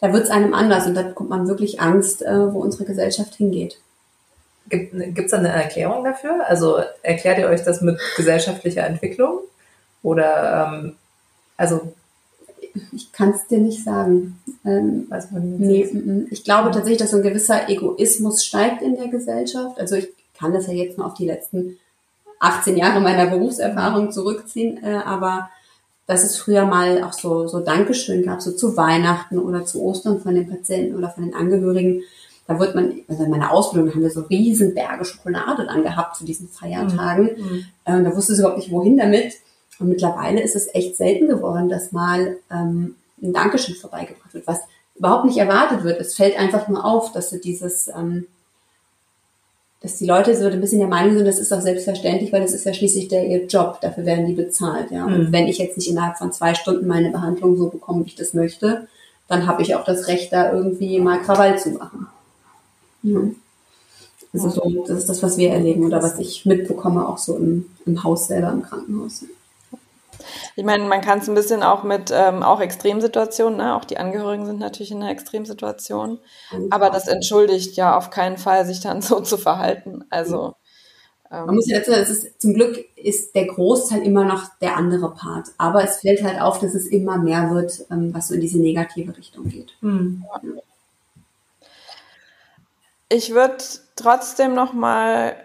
[0.00, 3.34] da wird es einem anders und da bekommt man wirklich Angst, äh, wo unsere Gesellschaft
[3.34, 3.78] hingeht.
[4.68, 6.46] Gibt es da eine Erklärung dafür?
[6.48, 9.40] Also erklärt ihr euch das mit gesellschaftlicher Entwicklung?
[10.02, 10.96] Oder ähm,
[11.58, 11.92] also
[12.92, 14.40] ich kann es dir nicht sagen.
[14.64, 16.26] Ähm, Weiß man nee, m -m.
[16.30, 19.78] ich glaube tatsächlich, dass so ein gewisser Egoismus steigt in der Gesellschaft.
[19.78, 21.78] Also ich kann das ja jetzt nur auf die letzten
[22.42, 25.50] 18 Jahre meiner Berufserfahrung zurückziehen, äh, aber
[26.06, 30.20] dass es früher mal auch so, so Dankeschön gab, so zu Weihnachten oder zu Ostern
[30.20, 32.02] von den Patienten oder von den Angehörigen.
[32.48, 36.16] Da wird man, also in meiner Ausbildung haben wir so riesen Berge Schokolade dann gehabt
[36.16, 37.30] zu diesen Feiertagen.
[37.36, 37.64] Mhm.
[37.84, 39.34] Äh, da wusste sie überhaupt nicht, wohin damit.
[39.78, 44.60] Und mittlerweile ist es echt selten geworden, dass mal ähm, ein Dankeschön vorbeigebracht wird, was
[44.96, 46.00] überhaupt nicht erwartet wird.
[46.00, 48.26] Es fällt einfach nur auf, dass du dieses, ähm,
[49.82, 52.52] dass die Leute so ein bisschen der Meinung sind, das ist auch selbstverständlich, weil das
[52.52, 54.90] ist ja schließlich der ihr Job, dafür werden die bezahlt.
[54.92, 55.04] Ja.
[55.06, 55.32] Und mhm.
[55.32, 58.32] wenn ich jetzt nicht innerhalb von zwei Stunden meine Behandlung so bekomme, wie ich das
[58.32, 58.86] möchte,
[59.28, 62.06] dann habe ich auch das Recht, da irgendwie mal Krawall zu machen.
[63.02, 63.20] Ja.
[64.32, 67.66] Also so, das ist das, was wir erleben oder was ich mitbekomme, auch so im,
[67.84, 69.24] im Haus selber, im Krankenhaus.
[70.56, 73.76] Ich meine, man kann es ein bisschen auch mit ähm, auch Extremsituationen, ne?
[73.76, 76.18] auch die Angehörigen sind natürlich in einer Extremsituation,
[76.52, 76.68] mhm.
[76.70, 80.04] aber das entschuldigt ja auf keinen Fall, sich dann so zu verhalten.
[80.10, 80.54] Also
[81.30, 84.76] ähm, man muss ja dazu sagen, ist, zum Glück ist der Großteil immer noch der
[84.76, 88.34] andere Part, aber es fällt halt auf, dass es immer mehr wird, ähm, was so
[88.34, 89.72] in diese negative Richtung geht.
[89.80, 90.24] Mhm.
[90.44, 90.50] Ja.
[93.08, 93.58] Ich würde
[93.96, 95.36] trotzdem noch mal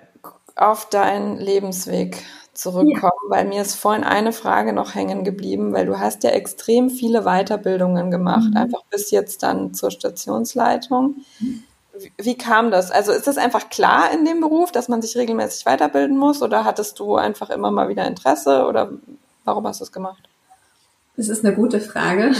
[0.56, 2.24] auf deinen Lebensweg
[2.58, 3.30] zurückkommen, ja.
[3.30, 7.24] weil mir ist vorhin eine Frage noch hängen geblieben, weil du hast ja extrem viele
[7.24, 8.58] Weiterbildungen gemacht, mhm.
[8.58, 11.16] einfach bis jetzt dann zur Stationsleitung.
[11.40, 12.92] Wie, wie, kam das?
[12.92, 16.66] Also ist das einfach klar in dem Beruf, dass man sich regelmäßig weiterbilden muss oder
[16.66, 18.92] hattest du einfach immer mal wieder Interesse oder
[19.46, 20.24] warum hast du es gemacht?
[21.16, 22.34] Das ist eine gute Frage.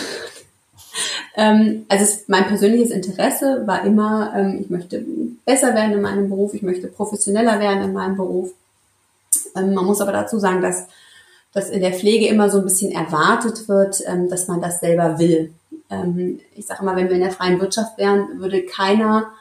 [1.36, 5.04] ähm, also es, mein persönliches Interesse war immer, ähm, ich möchte
[5.46, 8.52] besser werden in meinem Beruf, ich möchte professioneller werden in meinem Beruf.
[9.56, 10.88] Ähm, man muss aber dazu sagen, dass,
[11.54, 15.20] dass in der Pflege immer so ein bisschen erwartet wird, ähm, dass man das selber
[15.20, 15.54] will.
[15.90, 19.32] Ähm, ich sage immer, wenn wir in der freien Wirtschaft wären, würde keiner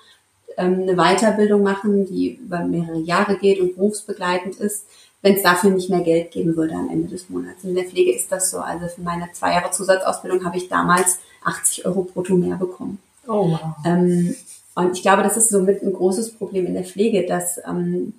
[0.57, 4.87] eine Weiterbildung machen, die über mehrere Jahre geht und berufsbegleitend ist,
[5.22, 7.64] wenn es dafür nicht mehr Geld geben würde am Ende des Monats.
[7.64, 8.59] In der Pflege ist das so.
[8.59, 12.99] Also für meine zwei Jahre Zusatzausbildung habe ich damals 80 Euro brutto mehr bekommen.
[13.27, 13.61] Oh wow.
[13.85, 14.35] Ähm,
[14.75, 18.14] und ich glaube, das ist somit ein großes Problem in der Pflege, dass ähm,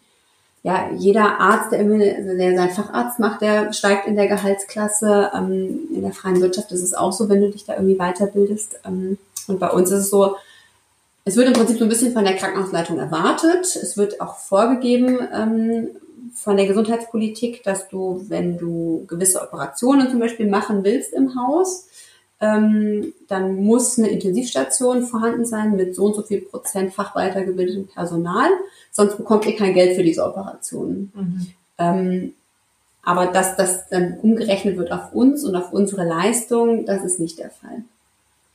[0.63, 5.31] ja, jeder Arzt, der, also der seinen Facharzt macht, der steigt in der Gehaltsklasse.
[5.33, 8.79] Ähm, in der freien Wirtschaft ist es auch so, wenn du dich da irgendwie weiterbildest.
[8.85, 9.17] Ähm,
[9.47, 10.35] und bei uns ist es so,
[11.23, 13.65] es wird im Prinzip so ein bisschen von der Krankenhausleitung erwartet.
[13.65, 15.89] Es wird auch vorgegeben ähm,
[16.33, 21.87] von der Gesundheitspolitik, dass du, wenn du gewisse Operationen zum Beispiel machen willst im Haus,
[22.39, 28.49] ähm, dann muss eine Intensivstation vorhanden sein mit so und so viel Prozent fachweitergebildetem Personal,
[28.91, 31.11] sonst bekommt ihr kein Geld für diese Operationen.
[31.15, 31.47] Mhm.
[31.79, 32.33] Ähm,
[33.03, 37.39] aber dass das dann umgerechnet wird auf uns und auf unsere Leistung, das ist nicht
[37.39, 37.83] der Fall.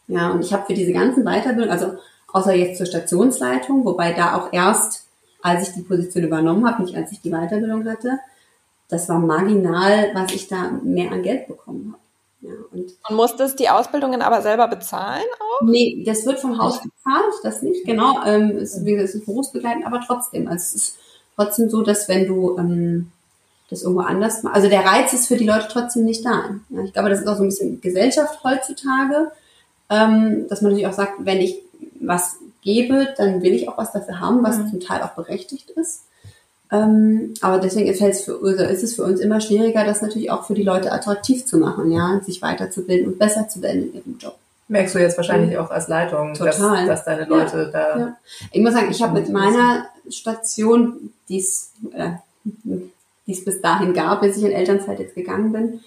[0.09, 1.95] Ja, und ich habe für diese ganzen Weiterbildungen, also
[2.33, 5.07] außer jetzt zur Stationsleitung, wobei da auch erst,
[5.41, 8.19] als ich die Position übernommen habe, nicht als ich die Weiterbildung hatte,
[8.89, 12.02] das war marginal, was ich da mehr an Geld bekommen habe.
[12.43, 15.65] Ja, und, und musstest die Ausbildungen aber selber bezahlen auch?
[15.65, 18.21] Nee, das wird vom Haus bezahlt, das nicht, genau.
[18.27, 20.49] Ähm, es, es ist berufsbegleitend, aber trotzdem.
[20.49, 20.97] Also es ist
[21.37, 23.13] trotzdem so, dass wenn du ähm,
[23.71, 26.57] das irgendwo anders machst, also der Reiz ist für die Leute trotzdem nicht da.
[26.71, 29.31] Ja, ich glaube, das ist auch so ein bisschen Gesellschaft heutzutage,
[29.89, 31.63] ähm, dass man natürlich auch sagt, wenn ich
[32.01, 34.71] was gebe, dann will ich auch was dafür haben, was mhm.
[34.71, 36.05] zum Teil auch berechtigt ist.
[36.73, 40.31] Ähm, aber deswegen ist es, für, also ist es für uns immer schwieriger, das natürlich
[40.31, 43.95] auch für die Leute attraktiv zu machen, ja, sich weiterzubilden und besser zu werden in
[43.95, 44.37] ihrem Job.
[44.69, 47.65] Merkst du jetzt wahrscheinlich auch als Leitung, dass, dass, deine Leute ja.
[47.71, 47.99] da.
[47.99, 48.17] Ja.
[48.53, 52.13] Ich muss sagen, ich habe mit meiner Station, die es äh,
[53.27, 55.81] bis dahin gab, bis ich in Elternzeit jetzt gegangen bin,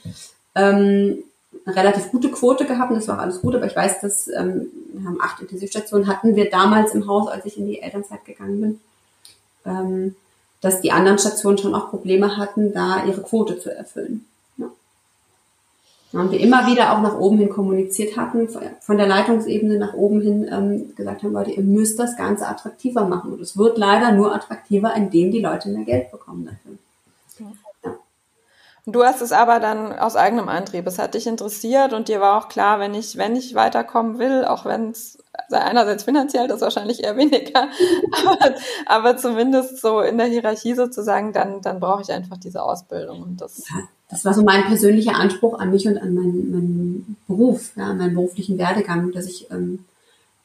[0.54, 1.24] ähm,
[1.65, 4.67] eine relativ gute Quote gehabt und das war alles gut, aber ich weiß, dass ähm,
[4.93, 8.62] wir haben acht Intensivstationen hatten wir damals im Haus, als ich in die Elternzeit gegangen
[8.62, 8.80] bin,
[9.65, 10.15] ähm,
[10.65, 14.25] dass die anderen Stationen schon auch Probleme hatten, da ihre Quote zu erfüllen.
[14.58, 14.65] Ja.
[16.12, 18.49] Und wir immer wieder auch nach oben hin kommuniziert hatten,
[18.80, 23.06] von der Leitungsebene nach oben hin ähm, gesagt haben, Leute, ihr müsst das Ganze attraktiver
[23.06, 23.34] machen.
[23.34, 26.80] Und es wird leider nur attraktiver, indem die Leute mehr Geld bekommen dafür.
[28.88, 30.88] Du hast es aber dann aus eigenem Antrieb.
[30.88, 34.45] Es hat dich interessiert und dir war auch klar, wenn ich, wenn ich weiterkommen will,
[34.45, 37.69] auch wenn es also einerseits finanziell, das wahrscheinlich eher weniger,
[38.26, 43.21] aber, aber zumindest so in der Hierarchie sozusagen, dann, dann brauche ich einfach diese Ausbildung
[43.21, 43.63] und das.
[43.69, 47.93] Ja, das war so mein persönlicher Anspruch an mich und an meinen, meinen Beruf, ja,
[47.93, 49.86] meinen beruflichen Werdegang, dass ich ähm,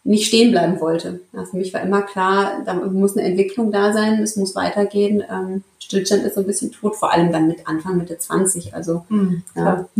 [0.02, 1.20] nicht stehen bleiben wollte.
[1.32, 5.22] Ja, für mich war immer klar, da muss eine Entwicklung da sein, es muss weitergehen.
[5.30, 8.74] Ähm, Stillstand ist so ein bisschen tot, vor allem dann mit Anfang, Mitte 20.
[8.74, 9.86] Also mhm, ja.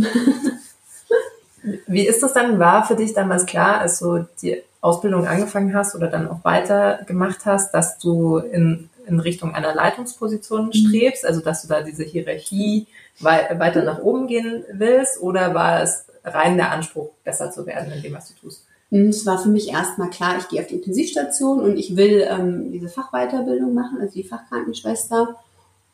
[1.85, 2.57] Wie ist das dann?
[2.57, 4.03] War für dich damals klar, als
[4.41, 9.53] die Ausbildung angefangen hast oder dann auch weiter gemacht hast, dass du in, in Richtung
[9.53, 10.73] einer Leitungsposition mhm.
[10.73, 12.87] strebst, also dass du da diese Hierarchie
[13.19, 18.01] weiter nach oben gehen willst, oder war es rein der Anspruch, besser zu werden in
[18.01, 18.65] dem, was du tust?
[18.89, 22.27] Mhm, es war für mich erstmal klar, ich gehe auf die Intensivstation und ich will
[22.27, 25.35] ähm, diese Fachweiterbildung machen, also die Fachkrankenschwester.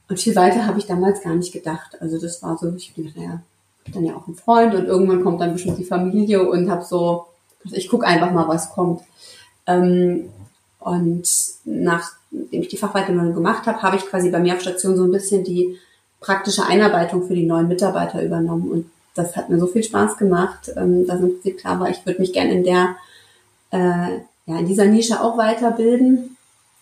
[0.09, 2.01] Und viel weiter habe ich damals gar nicht gedacht.
[2.01, 3.41] Also das war so, ich ich habe
[3.93, 7.27] dann ja auch einen Freund und irgendwann kommt dann bestimmt die Familie und habe so,
[7.71, 9.01] ich gucke einfach mal, was kommt.
[9.65, 10.29] Ähm,
[10.79, 11.27] und
[11.65, 15.11] nachdem ich die Fachweiterbildung gemacht habe, habe ich quasi bei mir auf Station so ein
[15.11, 15.77] bisschen die
[16.19, 18.71] praktische Einarbeitung für die neuen Mitarbeiter übernommen.
[18.71, 22.05] Und das hat mir so viel Spaß gemacht, ähm, dass im Prinzip klar war, ich
[22.05, 22.95] würde mich gerne in der,
[23.71, 26.37] äh, ja, in dieser Nische auch weiterbilden.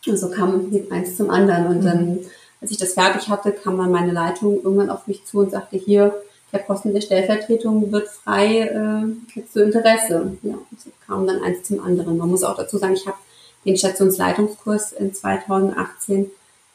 [0.08, 1.68] Und so kam im Prinzip eins zum anderen.
[1.68, 2.20] Und dann, mhm.
[2.62, 5.78] als ich das fertig hatte, kam dann meine Leitung irgendwann auf mich zu und sagte,
[5.78, 6.14] hier,
[6.56, 10.38] der Posten der Stellvertretung wird frei, äh, du Interesse?
[10.42, 12.18] Ja, so kam dann eins zum anderen.
[12.18, 13.18] Man muss auch dazu sagen, ich habe
[13.66, 16.32] den Stationsleitungskurs in 2018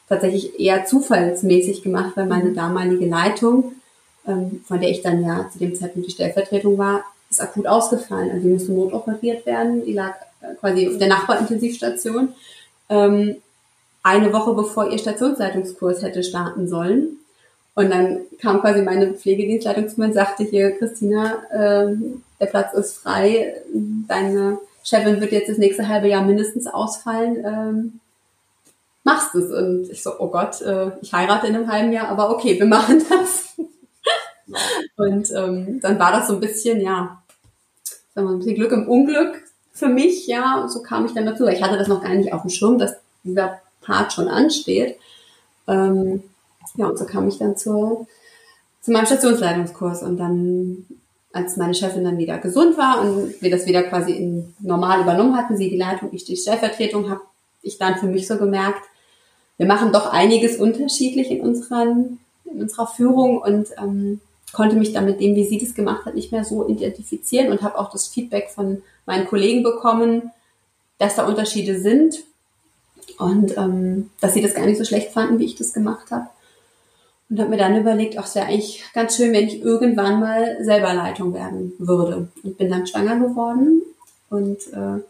[0.07, 3.73] tatsächlich eher zufallsmäßig gemacht, weil meine damalige Leitung,
[4.27, 8.29] ähm, von der ich dann ja zu dem Zeitpunkt die Stellvertretung war, ist akut ausgefallen.
[8.29, 9.85] Also die musste notoperiert werden.
[9.85, 12.33] Die lag äh, quasi auf der Nachbarintensivstation.
[12.89, 13.37] Ähm,
[14.03, 17.19] eine Woche bevor ihr Stationsleitungskurs hätte starten sollen.
[17.81, 22.73] Und dann kam quasi meine Pflegedienstleitung zu mir und sagte hier, Christina, ähm, der Platz
[22.73, 23.55] ist frei,
[24.07, 27.43] deine Chefin wird jetzt das nächste halbe Jahr mindestens ausfallen.
[27.43, 27.99] Ähm,
[29.03, 29.51] machst es?
[29.51, 32.67] Und ich so, oh Gott, äh, ich heirate in einem halben Jahr, aber okay, wir
[32.67, 33.55] machen das.
[34.97, 37.21] und ähm, dann war das so ein bisschen, ja,
[38.13, 39.41] sagen wir, ein bisschen Glück im Unglück
[39.73, 41.47] für mich, ja, so kam ich dann dazu.
[41.47, 44.97] Ich hatte das noch gar nicht auf dem Schirm, dass dieser Part schon ansteht.
[45.67, 46.21] Ähm,
[46.75, 48.07] ja, und so kam ich dann zur,
[48.81, 50.85] zu meinem Stationsleitungskurs und dann,
[51.33, 55.35] als meine Chefin dann wieder gesund war und wir das wieder quasi in normal übernommen
[55.35, 57.21] hatten, sie die Leitung, ich die Stellvertretung, habe
[57.61, 58.83] ich dann für mich so gemerkt,
[59.57, 64.19] wir machen doch einiges unterschiedlich in, unseren, in unserer Führung und ähm,
[64.53, 67.61] konnte mich dann mit dem, wie sie das gemacht hat, nicht mehr so identifizieren und
[67.61, 70.31] habe auch das Feedback von meinen Kollegen bekommen,
[70.97, 72.23] dass da Unterschiede sind
[73.17, 76.27] und ähm, dass sie das gar nicht so schlecht fanden, wie ich das gemacht habe.
[77.31, 80.93] Und habe mir dann überlegt, es wäre eigentlich ganz schön, wenn ich irgendwann mal selber
[80.93, 82.27] Leitung werden würde.
[82.43, 83.81] Und bin dann schwanger geworden
[84.29, 85.01] und äh,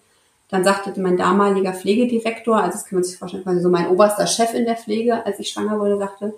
[0.50, 4.28] dann sagte mein damaliger Pflegedirektor, also das kann man sich vorstellen, quasi so mein oberster
[4.28, 6.34] Chef in der Pflege, als ich schwanger wurde, sagte,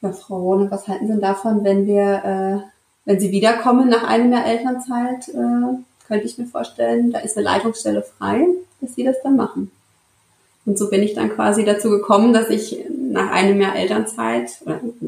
[0.00, 2.68] ja, Frau Rohne, was halten Sie denn davon, wenn wir, äh,
[3.04, 7.44] wenn Sie wiederkommen nach einem Jahr Elternzeit, äh, könnte ich mir vorstellen, da ist eine
[7.44, 8.46] Leitungsstelle frei,
[8.80, 9.70] dass Sie das dann machen.
[10.64, 14.50] Und so bin ich dann quasi dazu gekommen, dass ich nach einem Jahr Elternzeit,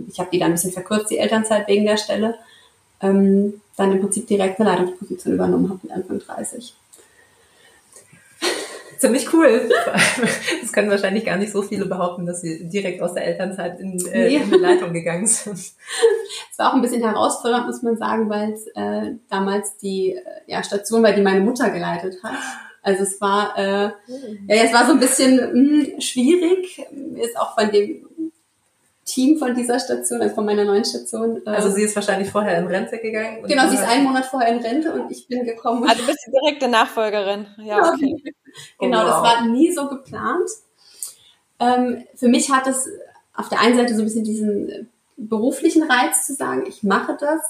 [0.08, 2.34] ich habe die dann ein bisschen verkürzt, die Elternzeit wegen der Stelle,
[3.00, 6.74] ähm, dann im Prinzip direkt eine Leitungsposition übernommen habe mit Anfang 30
[8.98, 9.68] ziemlich cool.
[10.60, 13.98] Das können wahrscheinlich gar nicht so viele behaupten, dass sie direkt aus der Elternzeit in,
[14.06, 14.36] äh, nee.
[14.36, 15.58] in die Leitung gegangen sind.
[16.50, 20.20] Es war auch ein bisschen herausfordernd, muss man sagen, weil es äh, damals die äh,
[20.46, 22.38] ja, Station war, die meine Mutter geleitet hat.
[22.84, 23.90] Also es war, äh,
[24.46, 26.78] ja, es war so ein bisschen mh, hm, schwierig.
[27.16, 28.06] Ist auch von dem
[29.04, 31.42] Team von dieser Station, also von meiner neuen Station.
[31.46, 33.42] Äh, also sie ist wahrscheinlich vorher in Rente gegangen?
[33.46, 35.88] Genau, sie ist einen Monat vorher in Rente und ich bin gekommen.
[35.88, 37.46] Also bist du direkte Nachfolgerin.
[37.58, 38.22] Ja, okay.
[38.78, 39.10] genau, oh, wow.
[39.10, 40.48] das war nie so geplant.
[41.58, 42.88] Ähm, für mich hat es
[43.34, 47.40] auf der einen Seite so ein bisschen diesen beruflichen Reiz zu sagen, ich mache das,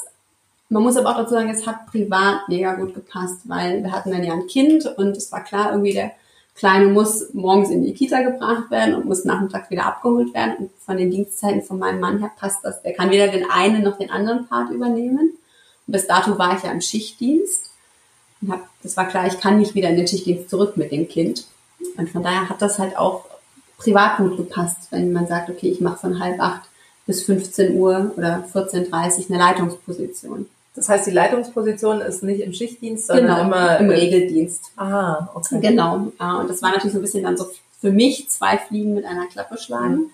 [0.75, 4.11] Man muss aber auch dazu sagen, es hat privat mega gut gepasst, weil wir hatten
[4.11, 6.11] dann ja ein Kind und es war klar, irgendwie der
[6.57, 10.57] Kleine muss morgens in die Kita gebracht werden und muss nachmittags wieder abgeholt werden.
[10.59, 12.83] Und von den Dienstzeiten von meinem Mann her passt das.
[12.83, 15.39] Der kann weder den einen noch den anderen Part übernehmen.
[15.87, 17.71] Und bis dato war ich ja im Schichtdienst.
[18.43, 21.07] Und hab, das war klar, ich kann nicht wieder in den Schichtdienst zurück mit dem
[21.07, 21.47] Kind.
[21.97, 23.27] Und von daher hat das halt auch
[23.79, 26.63] privat gut gepasst, wenn man sagt, okay, ich mache von halb acht
[27.07, 30.47] bis 15 Uhr oder 14.30 Uhr eine Leitungsposition.
[30.75, 34.73] Das heißt, die Leitungsposition ist nicht im Schichtdienst, sondern genau, immer im Regeldienst.
[34.77, 35.61] Ah, okay.
[35.61, 36.09] Genau.
[36.19, 37.49] Ja, und das war natürlich so ein bisschen dann so
[37.81, 40.11] für mich zwei Fliegen mit einer Klappe schlagen.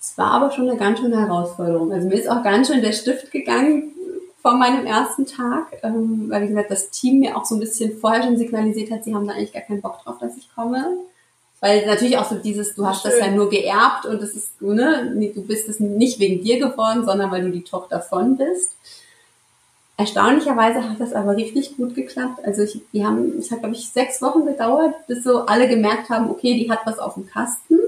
[0.00, 1.92] Es war aber schon eine ganz schöne Herausforderung.
[1.92, 3.92] Also mir ist auch ganz schön der Stift gegangen
[4.40, 7.98] von meinem ersten Tag, ähm, weil wie gesagt, das Team mir auch so ein bisschen
[7.98, 10.96] vorher schon signalisiert hat, sie haben da eigentlich gar keinen Bock drauf, dass ich komme.
[11.60, 13.10] Weil natürlich auch so dieses, du hast Schön.
[13.10, 17.04] das ja nur geerbt und das ist, ne, du bist es nicht wegen dir geworden,
[17.04, 18.76] sondern weil du die Tochter von bist.
[20.00, 22.42] Erstaunlicherweise hat das aber richtig gut geklappt.
[22.42, 26.08] Also ich, die haben, es hat glaube ich sechs Wochen gedauert, bis so alle gemerkt
[26.08, 27.78] haben, okay, die hat was auf dem Kasten.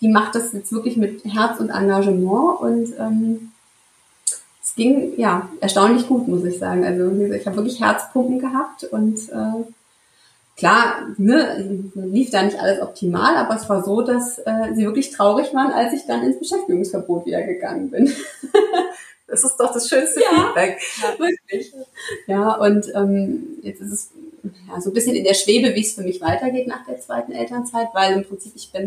[0.00, 3.52] Die macht das jetzt wirklich mit Herz und Engagement und ähm,
[4.62, 6.82] es ging ja erstaunlich gut, muss ich sagen.
[6.86, 9.64] Also ich habe wirklich Herzpumpen gehabt und äh,
[10.56, 15.10] klar, ne, lief da nicht alles optimal, aber es war so, dass äh, sie wirklich
[15.10, 18.10] traurig waren, als ich dann ins Beschäftigungsverbot wieder gegangen bin.
[19.28, 20.46] Das ist doch das schönste Ja.
[20.46, 20.80] Feedback.
[21.02, 21.72] Ja, wirklich.
[22.26, 24.10] Ja, und ähm, jetzt ist es
[24.68, 27.32] ja, so ein bisschen in der Schwebe, wie es für mich weitergeht nach der zweiten
[27.32, 28.86] Elternzeit, weil im Prinzip ich bin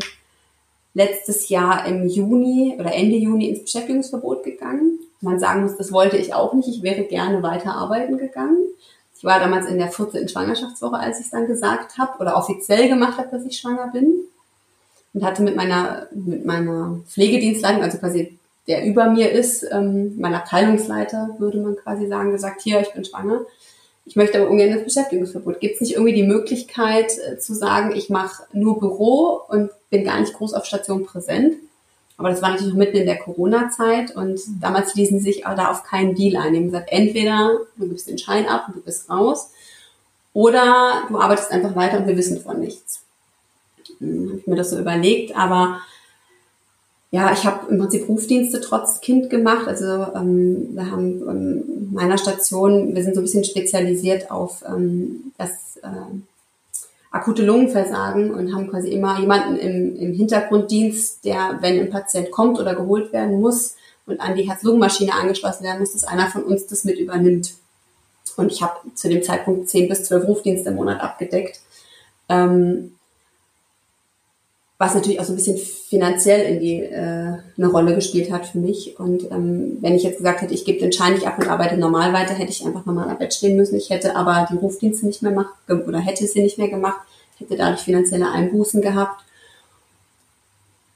[0.93, 4.99] letztes Jahr im Juni oder Ende Juni ins Beschäftigungsverbot gegangen.
[5.21, 6.67] Man sagen muss, das wollte ich auch nicht.
[6.67, 8.57] Ich wäre gerne weiter arbeiten gegangen.
[9.15, 10.27] Ich war damals in der 14.
[10.27, 14.11] Schwangerschaftswoche, als ich es dann gesagt habe oder offiziell gemacht habe, dass ich schwanger bin.
[15.13, 20.33] Und hatte mit meiner, mit meiner Pflegedienstleitung, also quasi der über mir ist, ähm, mein
[20.33, 23.41] Abteilungsleiter, würde man quasi sagen, gesagt, hier, ich bin schwanger.
[24.05, 25.59] Ich möchte aber ungern das Beschäftigungsverbot.
[25.59, 30.03] Gibt es nicht irgendwie die Möglichkeit äh, zu sagen, ich mache nur Büro und bin
[30.03, 31.55] gar nicht groß auf Station präsent?
[32.17, 35.71] Aber das war natürlich noch mitten in der Corona-Zeit und damals ließen sie sich da
[35.71, 36.53] auf keinen Deal ein.
[36.53, 39.49] Die haben gesagt, entweder du gibst den Schein ab und du bist raus
[40.33, 43.01] oder du arbeitest einfach weiter und wir wissen von nichts.
[43.99, 45.81] Hm, habe ich mir das so überlegt, aber
[47.11, 49.67] ja, ich habe im Prinzip Rufdienste trotz Kind gemacht.
[49.67, 55.33] Also ähm, wir haben ähm, meiner Station, wir sind so ein bisschen spezialisiert auf ähm,
[55.37, 55.89] das äh,
[57.11, 62.57] akute Lungenversagen und haben quasi immer jemanden im, im Hintergrunddienst, der, wenn ein Patient kommt
[62.57, 66.65] oder geholt werden muss und an die Herz-Lungen-Maschine angeschlossen werden muss, dass einer von uns
[66.67, 67.55] das mit übernimmt.
[68.37, 71.59] Und ich habe zu dem Zeitpunkt zehn bis zwölf Rufdienste im Monat abgedeckt.
[72.29, 72.93] Ähm,
[74.81, 78.57] was natürlich auch so ein bisschen finanziell in die äh, eine Rolle gespielt hat für
[78.57, 78.99] mich.
[78.99, 81.77] Und ähm, wenn ich jetzt gesagt hätte, ich gebe den Schein nicht ab und arbeite
[81.77, 83.75] normal weiter, hätte ich einfach normal am Bett stehen müssen.
[83.75, 86.99] Ich hätte aber die Rufdienste nicht mehr gemacht oder hätte sie nicht mehr gemacht,
[87.37, 89.23] hätte dadurch finanzielle Einbußen gehabt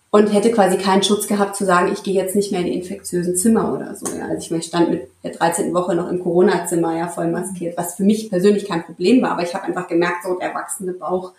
[0.10, 2.80] und hätte quasi keinen Schutz gehabt zu sagen, ich gehe jetzt nicht mehr in die
[2.80, 4.08] infektiösen Zimmer oder so.
[4.18, 4.30] Ja.
[4.30, 5.72] Also ich stand mit der 13.
[5.76, 9.44] Woche noch im Corona-Zimmer ja voll maskiert, was für mich persönlich kein Problem war, aber
[9.44, 11.34] ich habe einfach gemerkt, so der wachsende Bauch.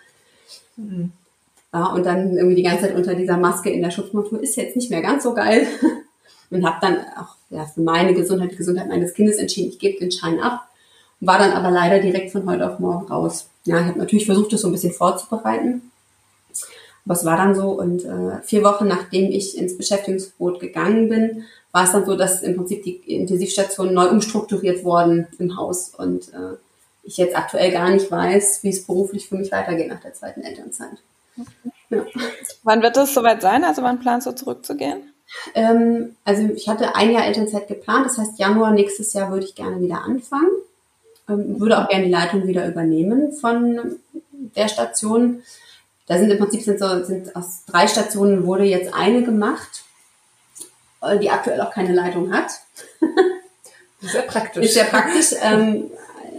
[0.77, 1.11] Mhm.
[1.73, 4.77] Ja, und dann irgendwie die ganze Zeit unter dieser Maske in der Schutzmontur ist jetzt
[4.77, 5.67] nicht mehr ganz so geil.
[6.49, 9.99] Und habe dann auch ja, für meine Gesundheit, die Gesundheit meines Kindes entschieden, ich gebe
[9.99, 10.69] den Schein ab.
[11.19, 13.49] War dann aber leider direkt von heute auf morgen raus.
[13.65, 15.91] Ja, ich habe natürlich versucht, das so ein bisschen vorzubereiten.
[17.05, 21.45] Aber es war dann so und äh, vier Wochen nachdem ich ins Beschäftigungsverbot gegangen bin,
[21.73, 26.29] war es dann so, dass im Prinzip die Intensivstationen neu umstrukturiert wurden im Haus und
[26.33, 26.57] äh,
[27.05, 30.43] ich jetzt aktuell gar nicht weiß, wie es beruflich für mich weitergeht nach der zweiten
[30.43, 30.99] Elternzeit.
[31.91, 32.05] Ja.
[32.63, 33.65] Wann wird es soweit sein?
[33.65, 35.13] Also wann planst du zurückzugehen?
[35.55, 39.55] Ähm, also ich hatte ein Jahr Elternzeit geplant, das heißt Januar nächstes Jahr würde ich
[39.55, 40.51] gerne wieder anfangen.
[41.29, 43.99] Ähm, würde auch gerne die Leitung wieder übernehmen von
[44.33, 45.43] der Station.
[46.07, 49.85] Da sind im Prinzip sind so, sind aus drei Stationen wurde jetzt eine gemacht,
[51.03, 52.51] äh, die aktuell auch keine Leitung hat.
[54.01, 54.65] Sehr praktisch.
[54.65, 55.33] Ist sehr praktisch.
[55.41, 55.91] Ähm,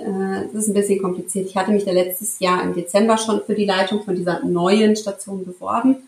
[0.08, 1.48] äh, ist ein bisschen kompliziert.
[1.48, 4.96] Ich hatte mich ja letztes Jahr im Dezember schon für die Leitung von dieser neuen
[4.96, 6.08] Station beworben.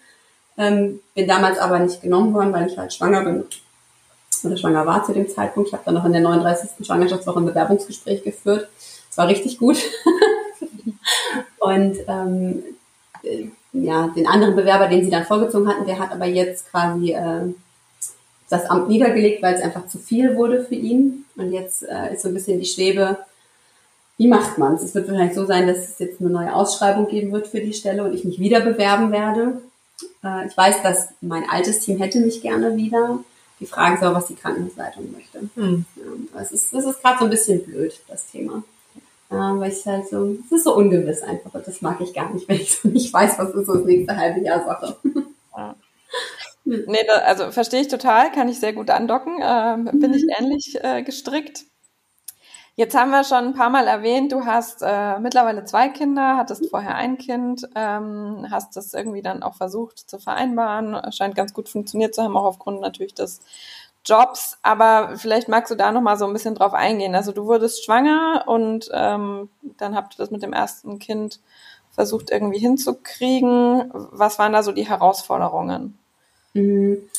[0.58, 3.44] Ähm, bin damals aber nicht genommen worden, weil ich halt schwanger bin
[4.44, 5.70] oder schwanger war zu dem Zeitpunkt.
[5.70, 6.86] Ich habe dann noch in der 39.
[6.86, 8.70] Schwangerschaftswoche ein Bewerbungsgespräch geführt.
[9.10, 9.78] Das war richtig gut.
[11.60, 12.64] Und ähm,
[13.24, 17.12] äh, ja, den anderen Bewerber, den sie dann vorgezogen hatten, der hat aber jetzt quasi
[17.12, 17.54] äh,
[18.50, 21.26] das Amt niedergelegt, weil es einfach zu viel wurde für ihn.
[21.36, 23.18] Und jetzt äh, ist so ein bisschen die Schwebe,
[24.20, 24.84] wie macht man es?
[24.84, 27.74] Es wird wahrscheinlich so sein, dass es jetzt eine neue Ausschreibung geben wird für die
[27.74, 29.62] Stelle und ich mich wieder bewerben werde.
[30.22, 33.20] Äh, ich weiß, dass mein altes Team hätte mich gerne wieder.
[33.62, 35.50] Die Frage ist aber, was die Krankenhausleitung möchte.
[35.56, 35.86] Mhm.
[35.96, 38.62] Ja, das ist, das ist gerade so ein bisschen blöd, das Thema.
[39.32, 41.54] Ja, weil ich halt so, es ist so ungewiss einfach.
[41.54, 43.86] Und das mag ich gar nicht, wenn ich so nicht weiß, was ist so das
[43.86, 44.98] nächste halbe Jahr Sache.
[45.56, 45.76] Ja.
[46.66, 49.42] Nee, also verstehe ich total, kann ich sehr gut andocken.
[49.42, 51.64] Äh, bin ich ähnlich äh, gestrickt.
[52.80, 56.70] Jetzt haben wir schon ein paar Mal erwähnt, du hast äh, mittlerweile zwei Kinder, hattest
[56.70, 61.68] vorher ein Kind, ähm, hast das irgendwie dann auch versucht zu vereinbaren, scheint ganz gut
[61.68, 63.42] funktioniert zu haben, auch aufgrund natürlich des
[64.06, 64.58] Jobs.
[64.62, 67.16] Aber vielleicht magst du da noch mal so ein bisschen drauf eingehen.
[67.16, 71.42] Also du wurdest schwanger und ähm, dann habt ihr das mit dem ersten Kind
[71.92, 73.92] versucht irgendwie hinzukriegen.
[73.94, 76.00] Was waren da so die Herausforderungen?
[76.54, 77.10] Mhm.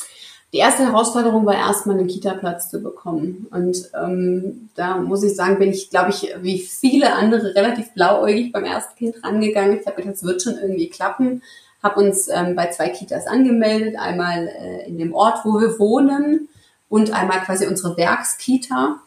[0.53, 3.47] Die erste Herausforderung war erstmal einen Kita-Platz zu bekommen.
[3.51, 8.51] Und ähm, da muss ich sagen, bin ich, glaube ich, wie viele andere relativ blauäugig
[8.51, 9.79] beim ersten Kind rangegangen.
[9.79, 11.41] Ich habe das wird schon irgendwie klappen.
[11.81, 16.49] Habe uns ähm, bei zwei Kitas angemeldet, einmal äh, in dem Ort, wo wir wohnen
[16.89, 18.97] und einmal quasi unsere Werkskita.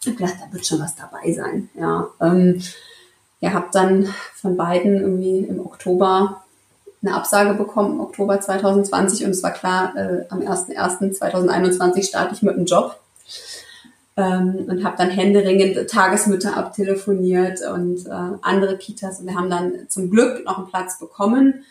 [0.00, 1.68] Ich habe gedacht, da wird schon was dabei sein.
[1.74, 2.62] Ja, ähm,
[3.40, 6.44] ja, habe dann von beiden irgendwie im Oktober
[7.02, 12.42] eine Absage bekommen im Oktober 2020 und es war klar, äh, am 01.01.2021 starte ich
[12.42, 12.98] mit dem Job.
[14.18, 19.20] Ähm, und habe dann händeringend Tagesmütter abtelefoniert und äh, andere Kitas.
[19.20, 21.64] Und wir haben dann zum Glück noch einen Platz bekommen.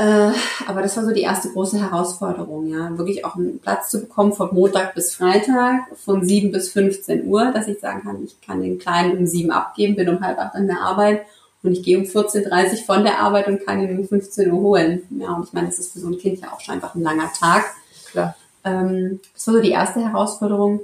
[0.00, 0.32] Äh,
[0.66, 2.96] aber das war so die erste große Herausforderung, ja.
[2.96, 7.52] Wirklich auch einen Platz zu bekommen von Montag bis Freitag, von 7 bis 15 Uhr,
[7.52, 10.54] dass ich sagen kann, ich kann den Kleinen um 7 abgeben, bin um halb acht
[10.54, 11.26] an der Arbeit
[11.62, 14.60] und ich gehe um 14.30 Uhr von der Arbeit und kann ihn um 15 Uhr
[14.60, 15.02] holen.
[15.18, 17.02] Ja, und ich meine, das ist für so ein Kind ja auch schon einfach ein
[17.02, 17.64] langer Tag.
[18.10, 18.34] Klar.
[18.64, 20.80] Ähm, das war so die erste Herausforderung.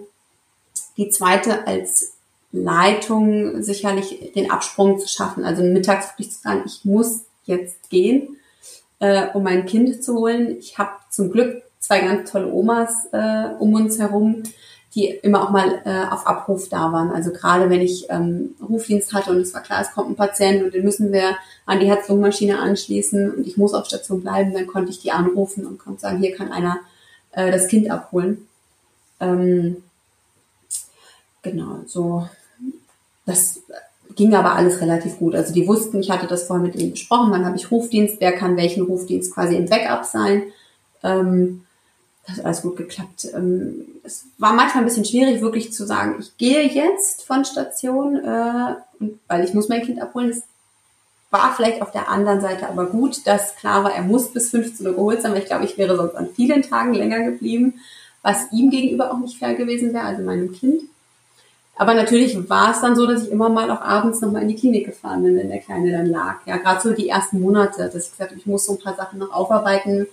[0.97, 2.15] Die zweite als
[2.53, 5.45] Leitung sicherlich den Absprung zu schaffen.
[5.45, 8.37] Also mittags wirklich zu sagen, ich muss jetzt gehen,
[8.99, 10.57] äh, um mein Kind zu holen.
[10.59, 14.43] Ich habe zum Glück zwei ganz tolle Omas äh, um uns herum,
[14.97, 17.11] die immer auch mal äh, auf Abruf da waren.
[17.11, 20.65] Also gerade wenn ich ähm, Rufdienst hatte und es war klar, es kommt ein Patient
[20.65, 21.37] und den müssen wir
[21.67, 25.67] an die Herz-Lungen-Maschine anschließen und ich muss auf Station bleiben, dann konnte ich die anrufen
[25.67, 26.79] und konnte sagen, hier kann einer
[27.33, 28.49] äh, das Kind abholen.
[29.21, 29.83] Ähm,
[31.43, 32.27] genau, so.
[33.27, 33.61] Das
[34.15, 35.35] ging aber alles relativ gut.
[35.35, 38.33] Also die wussten, ich hatte das vorher mit ihnen besprochen, wann habe ich Rufdienst, wer
[38.33, 40.45] kann welchen Rufdienst quasi im Backup sein.
[41.03, 41.65] Ähm,
[42.27, 43.29] das hat alles gut geklappt.
[43.35, 48.17] Ähm, es war manchmal ein bisschen schwierig, wirklich zu sagen, ich gehe jetzt von Station,
[48.17, 48.77] äh,
[49.29, 50.31] weil ich muss mein Kind abholen.
[50.31, 50.43] Es
[51.31, 54.87] war vielleicht auf der anderen Seite aber gut, dass klar war, er muss bis 15
[54.87, 57.75] Uhr geholt sein, weil ich glaube, ich wäre sonst an vielen Tagen länger geblieben,
[58.23, 60.83] was ihm gegenüber auch nicht fair gewesen wäre, also meinem Kind.
[61.79, 64.57] Aber natürlich war es dann so, dass ich immer mal auch abends nochmal in die
[64.57, 66.37] Klinik gefahren bin, wenn der Kleine dann lag.
[66.47, 68.97] Ja, gerade so die ersten Monate, dass ich gesagt habe, ich muss so ein paar
[68.97, 70.07] Sachen noch aufarbeiten,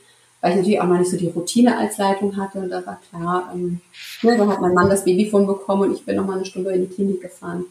[0.43, 2.59] weil ich natürlich auch noch nicht so die Routine als Leitung hatte.
[2.59, 3.79] Und da war klar, ähm,
[4.23, 6.71] ne, da hat mein Mann das Babyphone bekommen und ich bin noch mal eine Stunde
[6.71, 7.63] in die Klinik gefahren.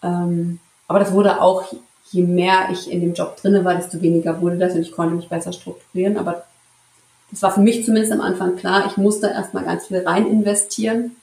[0.00, 1.64] Ähm, aber das wurde auch,
[2.12, 5.16] je mehr ich in dem Job drinne war, desto weniger wurde das und ich konnte
[5.16, 6.16] mich besser strukturieren.
[6.16, 6.44] Aber
[7.32, 11.16] das war für mich zumindest am Anfang klar, ich musste erstmal ganz viel rein investieren.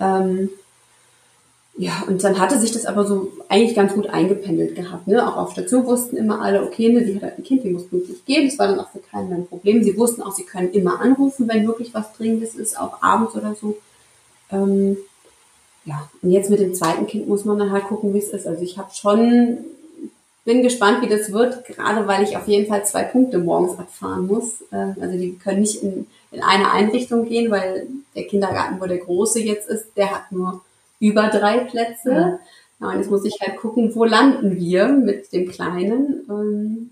[0.00, 0.48] Ähm,
[1.78, 5.06] ja, und dann hatte sich das aber so eigentlich ganz gut eingependelt gehabt.
[5.06, 5.26] Ne?
[5.26, 7.88] Auch auf Station wussten immer alle, okay, ne, die hat halt ein Kind, die muss
[7.88, 8.48] pünktlich gehen.
[8.48, 9.82] Das war dann auch für keinen ein Problem.
[9.84, 13.54] Sie wussten auch, sie können immer anrufen, wenn wirklich was Dringendes ist, auch abends oder
[13.54, 13.76] so.
[14.50, 14.96] Ähm,
[15.84, 18.46] ja, und jetzt mit dem zweiten Kind muss man dann halt gucken, wie es ist.
[18.46, 19.58] Also ich habe schon,
[20.46, 24.26] bin gespannt, wie das wird, gerade weil ich auf jeden Fall zwei Punkte morgens abfahren
[24.26, 24.62] muss.
[24.72, 28.98] Äh, also die können nicht in, in eine Einrichtung gehen, weil der Kindergarten, wo der
[28.98, 30.62] Große jetzt ist, der hat nur
[31.00, 32.10] über drei Plätze.
[32.10, 32.38] Ja.
[32.80, 32.88] ja.
[32.88, 36.24] und jetzt muss ich halt gucken, wo landen wir mit dem Kleinen.
[36.28, 36.90] Ähm,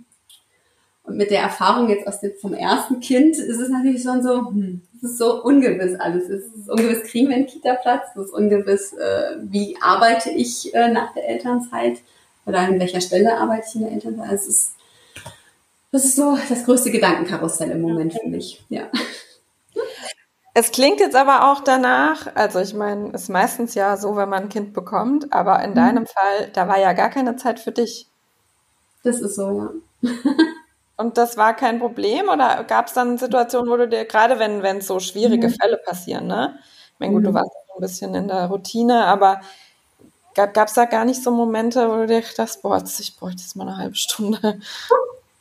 [1.05, 4.49] und mit der Erfahrung jetzt aus dem, vom ersten Kind ist es natürlich schon so,
[4.49, 6.31] hm, es ist so ungewiss alles.
[6.31, 8.09] Es ist ungewiss, kriegen wir einen Kita-Platz?
[8.15, 11.99] Es ist ungewiss, äh, wie arbeite ich äh, nach der Elternzeit?
[12.47, 14.31] Oder an welcher Stelle arbeite ich in der Elternzeit?
[14.31, 14.73] Also es ist,
[15.93, 18.65] das ist so das größte Gedankenkarussell im Moment für mich.
[18.71, 18.89] Ja.
[20.57, 24.45] Es klingt jetzt aber auch danach, also ich meine, ist meistens ja so, wenn man
[24.45, 25.75] ein Kind bekommt, aber in mhm.
[25.75, 28.07] deinem Fall, da war ja gar keine Zeit für dich.
[29.03, 29.71] Das ist so,
[30.03, 30.11] ja.
[30.97, 34.63] Und das war kein Problem oder gab es dann Situationen, wo du dir, gerade wenn
[34.63, 35.55] wenn so schwierige mhm.
[35.55, 36.57] Fälle passieren, ne?
[36.93, 37.27] Ich meine, gut, mhm.
[37.27, 39.41] du warst ein bisschen in der Routine, aber
[40.35, 43.57] gab es da gar nicht so Momente, wo du dir dachtest, boah, ich bräuchte jetzt
[43.57, 44.61] mal eine halbe Stunde?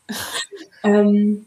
[0.83, 1.45] ähm,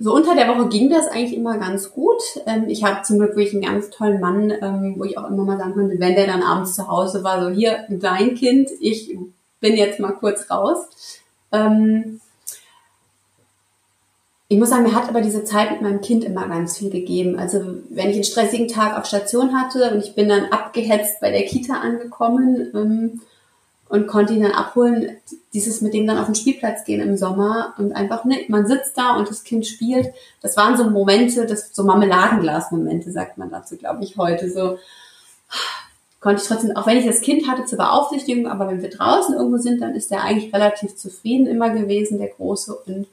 [0.00, 2.22] so unter der Woche ging das eigentlich immer ganz gut.
[2.46, 5.44] Ähm, ich habe zum Glück wirklich einen ganz tollen Mann, ähm, wo ich auch immer
[5.44, 9.16] mal sagen konnte, wenn der dann abends zu Hause war, so hier, dein Kind, ich
[9.60, 10.88] bin jetzt mal kurz raus.
[11.50, 12.20] Ähm,
[14.50, 17.38] ich muss sagen, mir hat aber diese Zeit mit meinem Kind immer ganz viel gegeben.
[17.38, 21.30] Also wenn ich einen stressigen Tag auf Station hatte und ich bin dann abgehetzt bei
[21.30, 23.20] der Kita angekommen
[23.88, 25.16] und konnte ihn dann abholen,
[25.54, 28.98] dieses mit dem dann auf den Spielplatz gehen im Sommer und einfach, ne, man sitzt
[28.98, 30.12] da und das Kind spielt.
[30.42, 34.50] Das waren so Momente, das so Marmeladenglas-Momente, sagt man dazu, glaube ich, heute.
[34.50, 34.78] So
[36.20, 39.34] konnte ich trotzdem, auch wenn ich das Kind hatte zur Beaufsichtigung, aber wenn wir draußen
[39.34, 43.06] irgendwo sind, dann ist der eigentlich relativ zufrieden immer gewesen, der Große und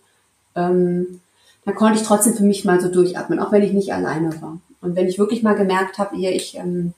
[0.55, 1.21] ähm,
[1.65, 4.59] da konnte ich trotzdem für mich mal so durchatmen, auch wenn ich nicht alleine war.
[4.81, 6.93] Und wenn ich wirklich mal gemerkt habe, hier, ich ähm,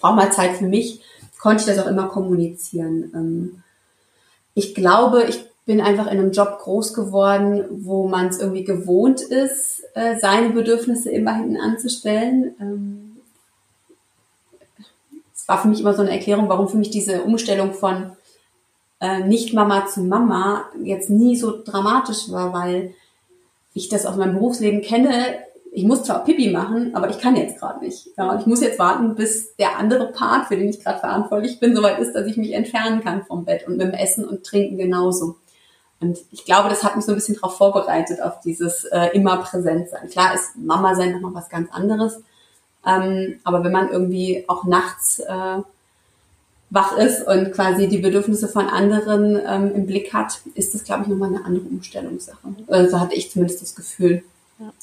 [0.00, 1.02] brauche mal Zeit für mich,
[1.40, 3.10] konnte ich das auch immer kommunizieren.
[3.14, 3.62] Ähm,
[4.54, 9.20] ich glaube, ich bin einfach in einem Job groß geworden, wo man es irgendwie gewohnt
[9.20, 12.54] ist, äh, seine Bedürfnisse immer hinten anzustellen.
[12.60, 13.16] Ähm,
[15.34, 18.12] es war für mich immer so eine Erklärung, warum für mich diese Umstellung von
[19.00, 22.94] äh, Nicht-Mama zu Mama jetzt nie so dramatisch war, weil
[23.72, 25.38] ich das aus meinem Berufsleben kenne,
[25.72, 28.08] ich muss zwar Pipi machen, aber ich kann jetzt gerade nicht.
[28.16, 31.76] Ja, ich muss jetzt warten, bis der andere Part, für den ich gerade verantwortlich bin,
[31.76, 34.78] soweit ist, dass ich mich entfernen kann vom Bett und mit dem Essen und Trinken
[34.78, 35.36] genauso.
[36.00, 39.36] Und ich glaube, das hat mich so ein bisschen darauf vorbereitet, auf dieses äh, immer
[39.36, 40.08] präsent sein.
[40.08, 42.20] Klar ist Mama sein nochmal was ganz anderes.
[42.86, 45.58] Ähm, aber wenn man irgendwie auch nachts äh,
[46.70, 51.02] wach ist und quasi die Bedürfnisse von anderen ähm, im Blick hat, ist das, glaube
[51.02, 52.48] ich, nochmal eine andere Umstellungssache.
[52.68, 54.22] Also so hatte ich zumindest das Gefühl.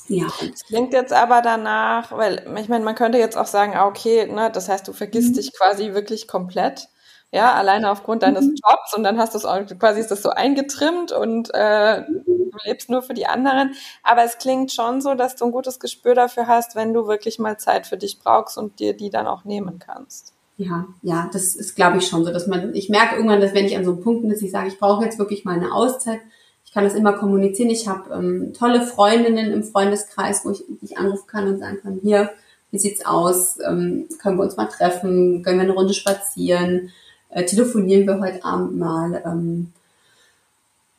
[0.07, 0.27] Ja.
[0.39, 4.25] Das klingt jetzt aber danach, weil ich meine, man könnte jetzt auch sagen, ah, okay,
[4.27, 5.35] ne, das heißt, du vergisst mhm.
[5.35, 6.87] dich quasi wirklich komplett.
[7.31, 8.55] Ja, alleine aufgrund deines mhm.
[8.55, 12.51] Jobs und dann hast du es auch, quasi ist das so eingetrimmt und äh, du
[12.63, 13.73] lebst nur für die anderen.
[14.01, 17.37] Aber es klingt schon so, dass du ein gutes Gespür dafür hast, wenn du wirklich
[17.37, 20.33] mal Zeit für dich brauchst und dir die dann auch nehmen kannst.
[20.55, 23.65] Ja, ja, das ist, glaube ich, schon so, dass man, ich merke irgendwann, dass wenn
[23.65, 25.71] ich an so einem Punkt bin, dass ich sage, ich brauche jetzt wirklich mal eine
[25.71, 26.19] Auszeit,
[26.67, 27.69] ich kann das immer kommunizieren.
[27.69, 31.99] Ich habe ähm, tolle Freundinnen im Freundeskreis, wo ich, ich anrufen kann und sagen kann,
[32.03, 32.29] hier,
[32.71, 33.57] wie sieht's aus?
[33.65, 35.43] Ähm, können wir uns mal treffen?
[35.43, 36.91] Können wir eine Runde spazieren?
[37.29, 39.23] Äh, telefonieren wir heute Abend mal?
[39.25, 39.71] Ähm,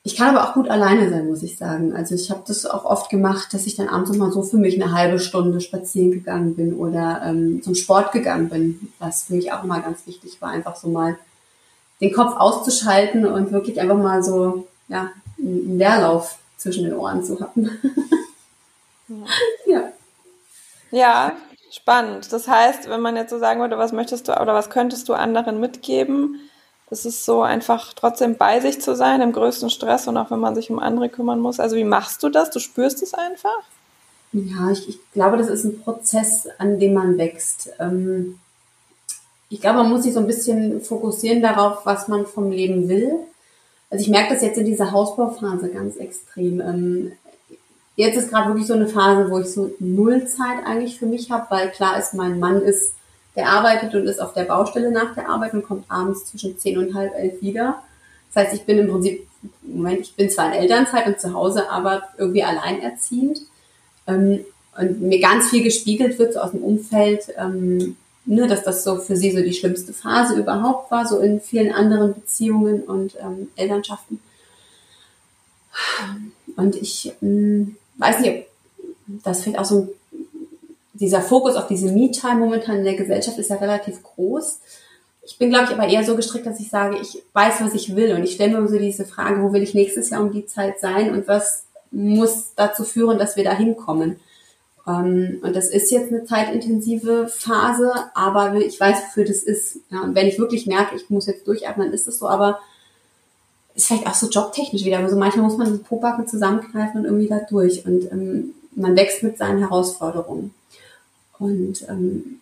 [0.04, 1.94] ich kann aber auch gut alleine sein, muss ich sagen.
[1.94, 4.82] Also ich habe das auch oft gemacht, dass ich dann abends mal so für mich
[4.82, 9.52] eine halbe Stunde spazieren gegangen bin oder ähm, zum Sport gegangen bin, was für mich
[9.52, 11.18] auch immer ganz wichtig war, einfach so mal
[12.00, 17.41] den Kopf auszuschalten und wirklich einfach mal so ja, einen Leerlauf zwischen den Ohren zu
[17.41, 17.70] haben.
[19.66, 19.93] ja.
[20.91, 21.32] ja,
[21.70, 22.32] spannend.
[22.32, 25.14] Das heißt, wenn man jetzt so sagen würde, was möchtest du oder was könntest du
[25.14, 26.41] anderen mitgeben?
[26.91, 30.41] Es ist so einfach trotzdem bei sich zu sein im größten Stress und auch wenn
[30.41, 31.61] man sich um andere kümmern muss.
[31.61, 32.51] Also wie machst du das?
[32.51, 33.62] Du spürst es einfach?
[34.32, 37.70] Ja, ich, ich glaube, das ist ein Prozess, an dem man wächst.
[37.78, 38.39] Ähm,
[39.51, 43.14] ich glaube, man muss sich so ein bisschen fokussieren darauf, was man vom Leben will.
[43.91, 46.61] Also ich merke das jetzt in dieser Hausbauphase ganz extrem.
[46.61, 47.12] Ähm,
[47.97, 51.30] jetzt ist gerade wirklich so eine Phase, wo ich so null Zeit eigentlich für mich
[51.30, 52.93] habe, weil klar ist, mein Mann ist
[53.39, 56.76] der arbeitet und ist auf der Baustelle nach der Arbeit und kommt abends zwischen zehn
[56.76, 57.80] und halb elf wieder.
[58.34, 59.28] Das heißt, ich bin im Prinzip,
[59.62, 63.41] Moment, ich bin zwar in Elternzeit und zu Hause, aber irgendwie alleinerziehend.
[64.09, 64.45] Ähm,
[64.76, 67.97] und mir ganz viel gespiegelt wird so aus dem Umfeld, ähm,
[68.29, 71.72] ne, dass das so für sie so die schlimmste Phase überhaupt war, so in vielen
[71.72, 74.20] anderen Beziehungen und ähm, Elternschaften.
[76.57, 78.47] Und ich mh, hm, weiß nicht,
[79.07, 79.95] das fällt auch so
[80.93, 84.59] dieser Fokus auf diese Me-Time momentan in der Gesellschaft ist ja relativ groß.
[85.24, 87.95] Ich bin, glaube ich, aber eher so gestrickt, dass ich sage, ich weiß, was ich
[87.95, 88.14] will.
[88.14, 90.81] Und ich stelle mir so diese Frage, wo will ich nächstes Jahr um die Zeit
[90.81, 94.18] sein und was muss dazu führen, dass wir da hinkommen.
[94.89, 99.78] Ähm, und das ist jetzt eine zeitintensive Phase, aber ich weiß, wofür das ist.
[99.91, 102.28] Ja, und wenn ich wirklich merke, ich muss jetzt durchatmen, dann ist das so.
[102.28, 102.59] Aber
[103.74, 104.99] ist vielleicht auch so jobtechnisch wieder.
[104.99, 107.86] Also manchmal muss man die Pobacken zusammenkneifen und irgendwie da durch.
[107.86, 110.55] Und ähm, man wächst mit seinen Herausforderungen.
[111.39, 112.41] Und ähm,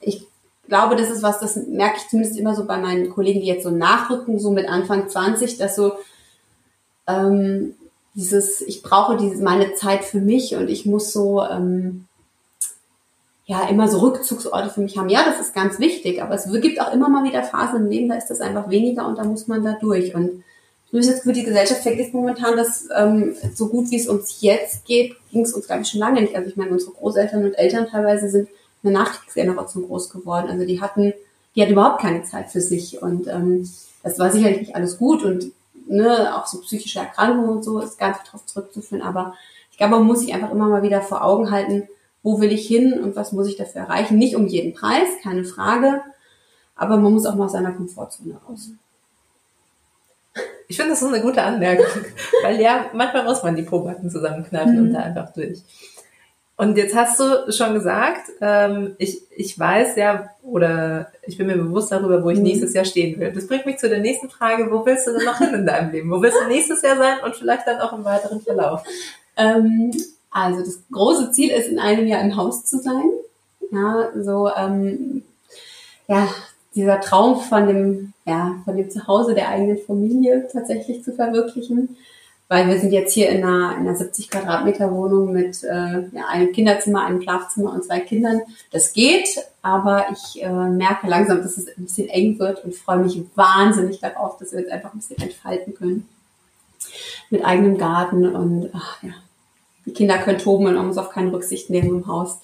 [0.00, 0.26] ich
[0.66, 3.64] glaube, das ist was, das merke ich zumindest immer so bei meinen Kollegen, die jetzt
[3.64, 5.92] so nachrücken, so mit Anfang 20, dass so
[7.06, 7.74] ähm,
[8.16, 12.06] dieses, ich brauche diese, meine Zeit für mich und ich muss so ähm,
[13.44, 15.08] ja immer so Rückzugsorte für mich haben.
[15.08, 18.08] Ja, das ist ganz wichtig, aber es gibt auch immer mal wieder Phasen im Leben,
[18.08, 20.14] da ist das einfach weniger und da muss man da durch.
[20.14, 20.42] Und
[20.92, 24.86] ich das Gefühl, die Gesellschaft vergisst momentan, dass ähm, so gut wie es uns jetzt
[24.86, 26.34] geht, ging es uns, glaube ich, schon lange nicht.
[26.34, 28.48] Also ich meine, unsere Großeltern und Eltern teilweise sind
[28.82, 30.48] eine Nachkriegsgeneration groß geworden.
[30.48, 31.12] Also die hatten,
[31.54, 33.02] die hatten überhaupt keine Zeit für sich.
[33.02, 33.68] Und ähm,
[34.02, 35.52] das war sicherlich nicht alles gut und
[35.86, 39.02] ne, auch so psychische Erkrankungen und so ist ganz darauf zurückzuführen.
[39.02, 39.34] Aber
[39.70, 41.88] ich glaube, man muss sich einfach immer mal wieder vor Augen halten,
[42.22, 44.18] wo will ich hin und was muss ich dafür erreichen.
[44.18, 46.02] Nicht um jeden Preis, keine Frage,
[46.74, 48.70] aber man muss auch mal aus seiner Komfortzone raus.
[50.68, 51.86] Ich finde, das ist eine gute Anmerkung,
[52.42, 54.86] weil ja, manchmal muss man die Probacken zusammenkneifen mhm.
[54.88, 55.62] und da einfach durch.
[56.58, 61.56] Und jetzt hast du schon gesagt, ähm, ich, ich weiß ja, oder ich bin mir
[61.56, 62.44] bewusst darüber, wo ich mhm.
[62.44, 63.30] nächstes Jahr stehen will.
[63.32, 65.92] Das bringt mich zu der nächsten Frage, wo willst du denn noch hin in deinem
[65.92, 66.10] Leben?
[66.10, 68.82] Wo willst du nächstes Jahr sein und vielleicht dann auch im weiteren Verlauf?
[69.36, 69.90] Ähm,
[70.30, 73.10] also das große Ziel ist, in einem Jahr im Haus zu sein.
[73.70, 75.24] Ja, so, ähm,
[76.08, 76.26] ja,
[76.74, 81.96] dieser Traum von dem, ja, von dem Zuhause der eigenen Familie tatsächlich zu verwirklichen
[82.48, 86.26] weil wir sind jetzt hier in einer, in einer 70 Quadratmeter Wohnung mit äh, ja,
[86.28, 88.40] einem Kinderzimmer, einem Schlafzimmer und zwei Kindern.
[88.70, 89.28] Das geht,
[89.62, 93.98] aber ich äh, merke langsam, dass es ein bisschen eng wird und freue mich wahnsinnig
[93.98, 96.08] darauf, dass wir uns einfach ein bisschen entfalten können.
[97.30, 99.10] Mit eigenem Garten und ach, ja,
[99.84, 102.38] die Kinder können toben und man muss auf keine Rücksicht nehmen im Haus.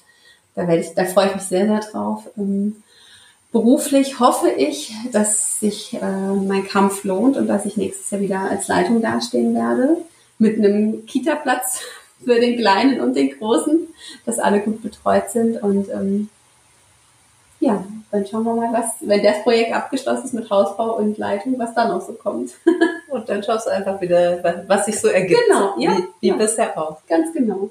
[0.57, 2.29] Da, werde ich, da freue ich mich sehr, sehr drauf.
[2.37, 2.83] Ähm,
[3.53, 8.41] Beruflich hoffe ich, dass sich äh, mein Kampf lohnt und dass ich nächstes Jahr wieder
[8.41, 9.99] als Leitung dastehen werde.
[10.39, 11.83] Mit einem Kita-Platz
[12.25, 13.89] für den Kleinen und den Großen,
[14.25, 15.63] dass alle gut betreut sind.
[15.63, 16.31] Und ähm,
[17.61, 21.59] ja, dann schauen wir mal, was, wenn das Projekt abgeschlossen ist mit Hausbau und Leitung,
[21.59, 22.53] was da noch so kommt.
[23.11, 25.39] und dann schaust du einfach wieder, was sich so ergibt.
[25.47, 25.99] Genau, ja.
[25.99, 26.37] Wie, wie ja.
[26.37, 27.03] bisher auch.
[27.07, 27.69] Ganz genau.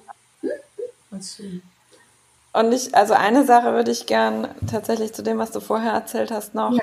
[1.10, 1.64] Was schön.
[2.54, 6.32] Und ich, also eine Sache würde ich gern tatsächlich zu dem, was du vorher erzählt
[6.32, 6.74] hast, noch.
[6.74, 6.82] Ja.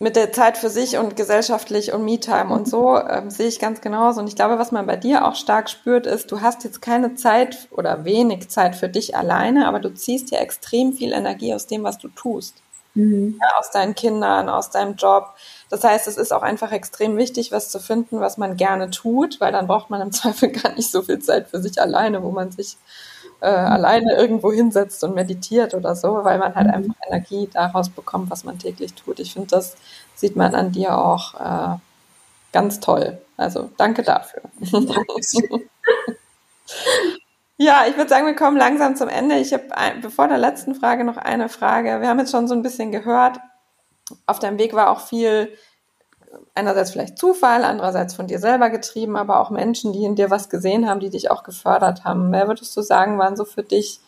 [0.00, 3.80] Mit der Zeit für sich und gesellschaftlich und Me-Time und so ähm, sehe ich ganz
[3.80, 4.20] genauso.
[4.20, 7.16] Und ich glaube, was man bei dir auch stark spürt, ist, du hast jetzt keine
[7.16, 11.66] Zeit oder wenig Zeit für dich alleine, aber du ziehst ja extrem viel Energie aus
[11.66, 12.54] dem, was du tust.
[12.94, 13.40] Mhm.
[13.40, 15.34] Ja, aus deinen Kindern, aus deinem Job.
[15.68, 19.40] Das heißt, es ist auch einfach extrem wichtig, was zu finden, was man gerne tut,
[19.40, 22.30] weil dann braucht man im Zweifel gar nicht so viel Zeit für sich alleine, wo
[22.30, 22.76] man sich
[23.40, 28.30] äh, alleine irgendwo hinsetzt und meditiert oder so, weil man halt einfach Energie daraus bekommt,
[28.30, 29.20] was man täglich tut.
[29.20, 29.76] Ich finde, das
[30.14, 31.76] sieht man an dir auch äh,
[32.52, 33.18] ganz toll.
[33.36, 34.42] Also danke dafür.
[37.56, 39.36] ja, ich würde sagen, wir kommen langsam zum Ende.
[39.36, 39.64] Ich habe
[40.02, 42.00] bevor der letzten Frage noch eine Frage.
[42.00, 43.38] Wir haben jetzt schon so ein bisschen gehört,
[44.26, 45.52] auf deinem Weg war auch viel
[46.54, 50.48] einerseits vielleicht Zufall, andererseits von dir selber getrieben, aber auch Menschen, die in dir was
[50.48, 52.32] gesehen haben, die dich auch gefördert haben.
[52.32, 54.00] Wer würdest du sagen, waren so für dich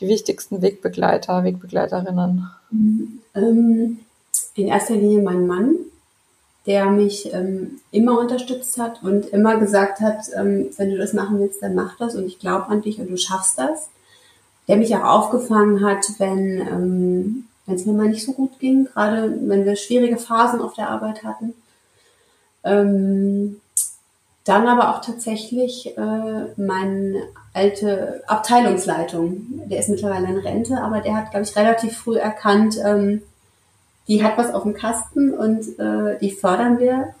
[0.00, 2.50] die wichtigsten Wegbegleiter, Wegbegleiterinnen?
[3.34, 4.00] Ähm,
[4.54, 5.76] in erster Linie mein Mann,
[6.66, 11.38] der mich ähm, immer unterstützt hat und immer gesagt hat, ähm, wenn du das machen
[11.38, 13.88] willst, dann mach das und ich glaube an dich und du schaffst das.
[14.68, 19.34] Der mich auch aufgefangen hat, wenn wenn es mir mal nicht so gut ging, gerade
[19.42, 21.54] wenn wir schwierige Phasen auf der Arbeit hatten.
[22.64, 23.60] Ähm,
[24.44, 29.68] dann aber auch tatsächlich äh, meine alte Abteilungsleitung.
[29.68, 33.22] Der ist mittlerweile in Rente, aber der hat, glaube ich, relativ früh erkannt, ähm,
[34.08, 37.14] die hat was auf dem Kasten und äh, die fördern wir.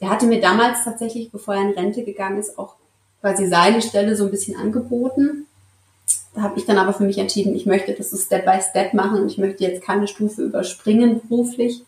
[0.00, 2.74] Der hatte mir damals tatsächlich, bevor er in Rente gegangen ist, auch
[3.20, 5.46] quasi seine Stelle so ein bisschen angeboten.
[6.34, 8.94] Da habe ich dann aber für mich entschieden, ich möchte das so Step by Step
[8.94, 11.82] machen und ich möchte jetzt keine Stufe überspringen beruflich.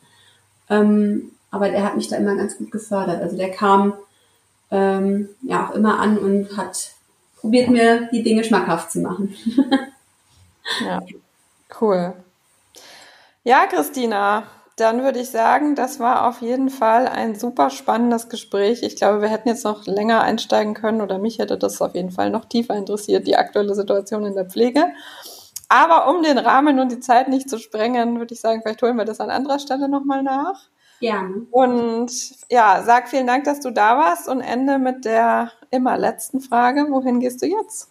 [0.69, 3.23] Ähm, aber der hat mich da immer ganz gut gefördert.
[3.23, 3.95] Also der kam
[4.71, 6.93] ähm, ja auch immer an und hat
[7.41, 9.35] probiert mir die Dinge schmackhaft zu machen.
[10.85, 11.01] ja,
[11.81, 12.13] cool.
[13.45, 14.45] Ja, Christina,
[14.77, 18.83] dann würde ich sagen, das war auf jeden Fall ein super spannendes Gespräch.
[18.83, 22.11] Ich glaube, wir hätten jetzt noch länger einsteigen können oder mich hätte das auf jeden
[22.11, 24.85] Fall noch tiefer interessiert, die aktuelle Situation in der Pflege.
[25.69, 28.97] Aber um den Rahmen und die Zeit nicht zu sprengen, würde ich sagen, vielleicht holen
[28.97, 30.63] wir das an anderer Stelle nochmal nach.
[31.01, 31.47] Gerne.
[31.51, 32.13] Und
[32.51, 36.87] ja, sag vielen Dank, dass du da warst und ende mit der immer letzten Frage.
[36.91, 37.89] Wohin gehst du jetzt?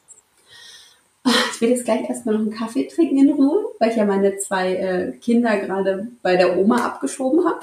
[1.25, 4.37] Ich will jetzt gleich erstmal noch einen Kaffee trinken in Ruhe, weil ich ja meine
[4.37, 7.59] zwei äh, Kinder gerade bei der Oma abgeschoben habe,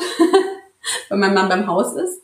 [1.09, 2.21] weil mein Mann beim Haus ist.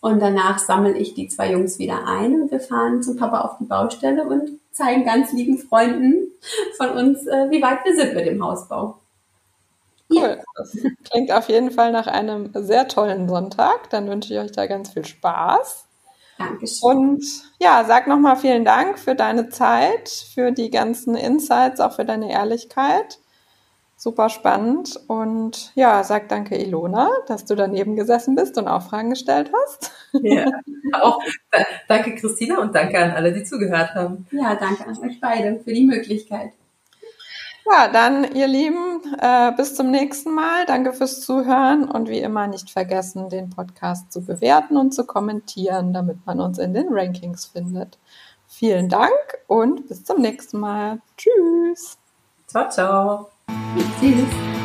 [0.00, 3.58] Und danach sammle ich die zwei Jungs wieder ein und wir fahren zum Papa auf
[3.58, 6.32] die Baustelle und zeigen ganz lieben Freunden
[6.76, 8.99] von uns, äh, wie weit wir sind mit dem Hausbau.
[10.12, 10.42] Cool.
[10.56, 10.76] Das
[11.10, 13.90] klingt auf jeden Fall nach einem sehr tollen Sonntag.
[13.90, 15.86] Dann wünsche ich euch da ganz viel Spaß.
[16.38, 16.78] Dankeschön.
[16.82, 17.24] Und
[17.60, 22.32] ja, sag nochmal vielen Dank für deine Zeit, für die ganzen Insights, auch für deine
[22.32, 23.18] Ehrlichkeit.
[23.96, 24.98] Super spannend.
[25.08, 29.92] Und ja, sag danke, Ilona, dass du daneben gesessen bist und auch Fragen gestellt hast.
[30.22, 30.46] Ja,
[31.02, 31.20] auch
[31.86, 34.26] danke, Christina, und danke an alle, die zugehört haben.
[34.30, 36.52] Ja, danke an euch beide für die Möglichkeit.
[37.66, 40.66] Ja, dann, ihr Lieben, äh, bis zum nächsten Mal.
[40.66, 45.92] Danke fürs Zuhören und wie immer nicht vergessen, den Podcast zu bewerten und zu kommentieren,
[45.92, 47.98] damit man uns in den Rankings findet.
[48.48, 49.12] Vielen Dank
[49.46, 51.00] und bis zum nächsten Mal.
[51.16, 51.98] Tschüss.
[52.46, 53.30] Ciao, ciao.
[54.00, 54.59] Tschüss.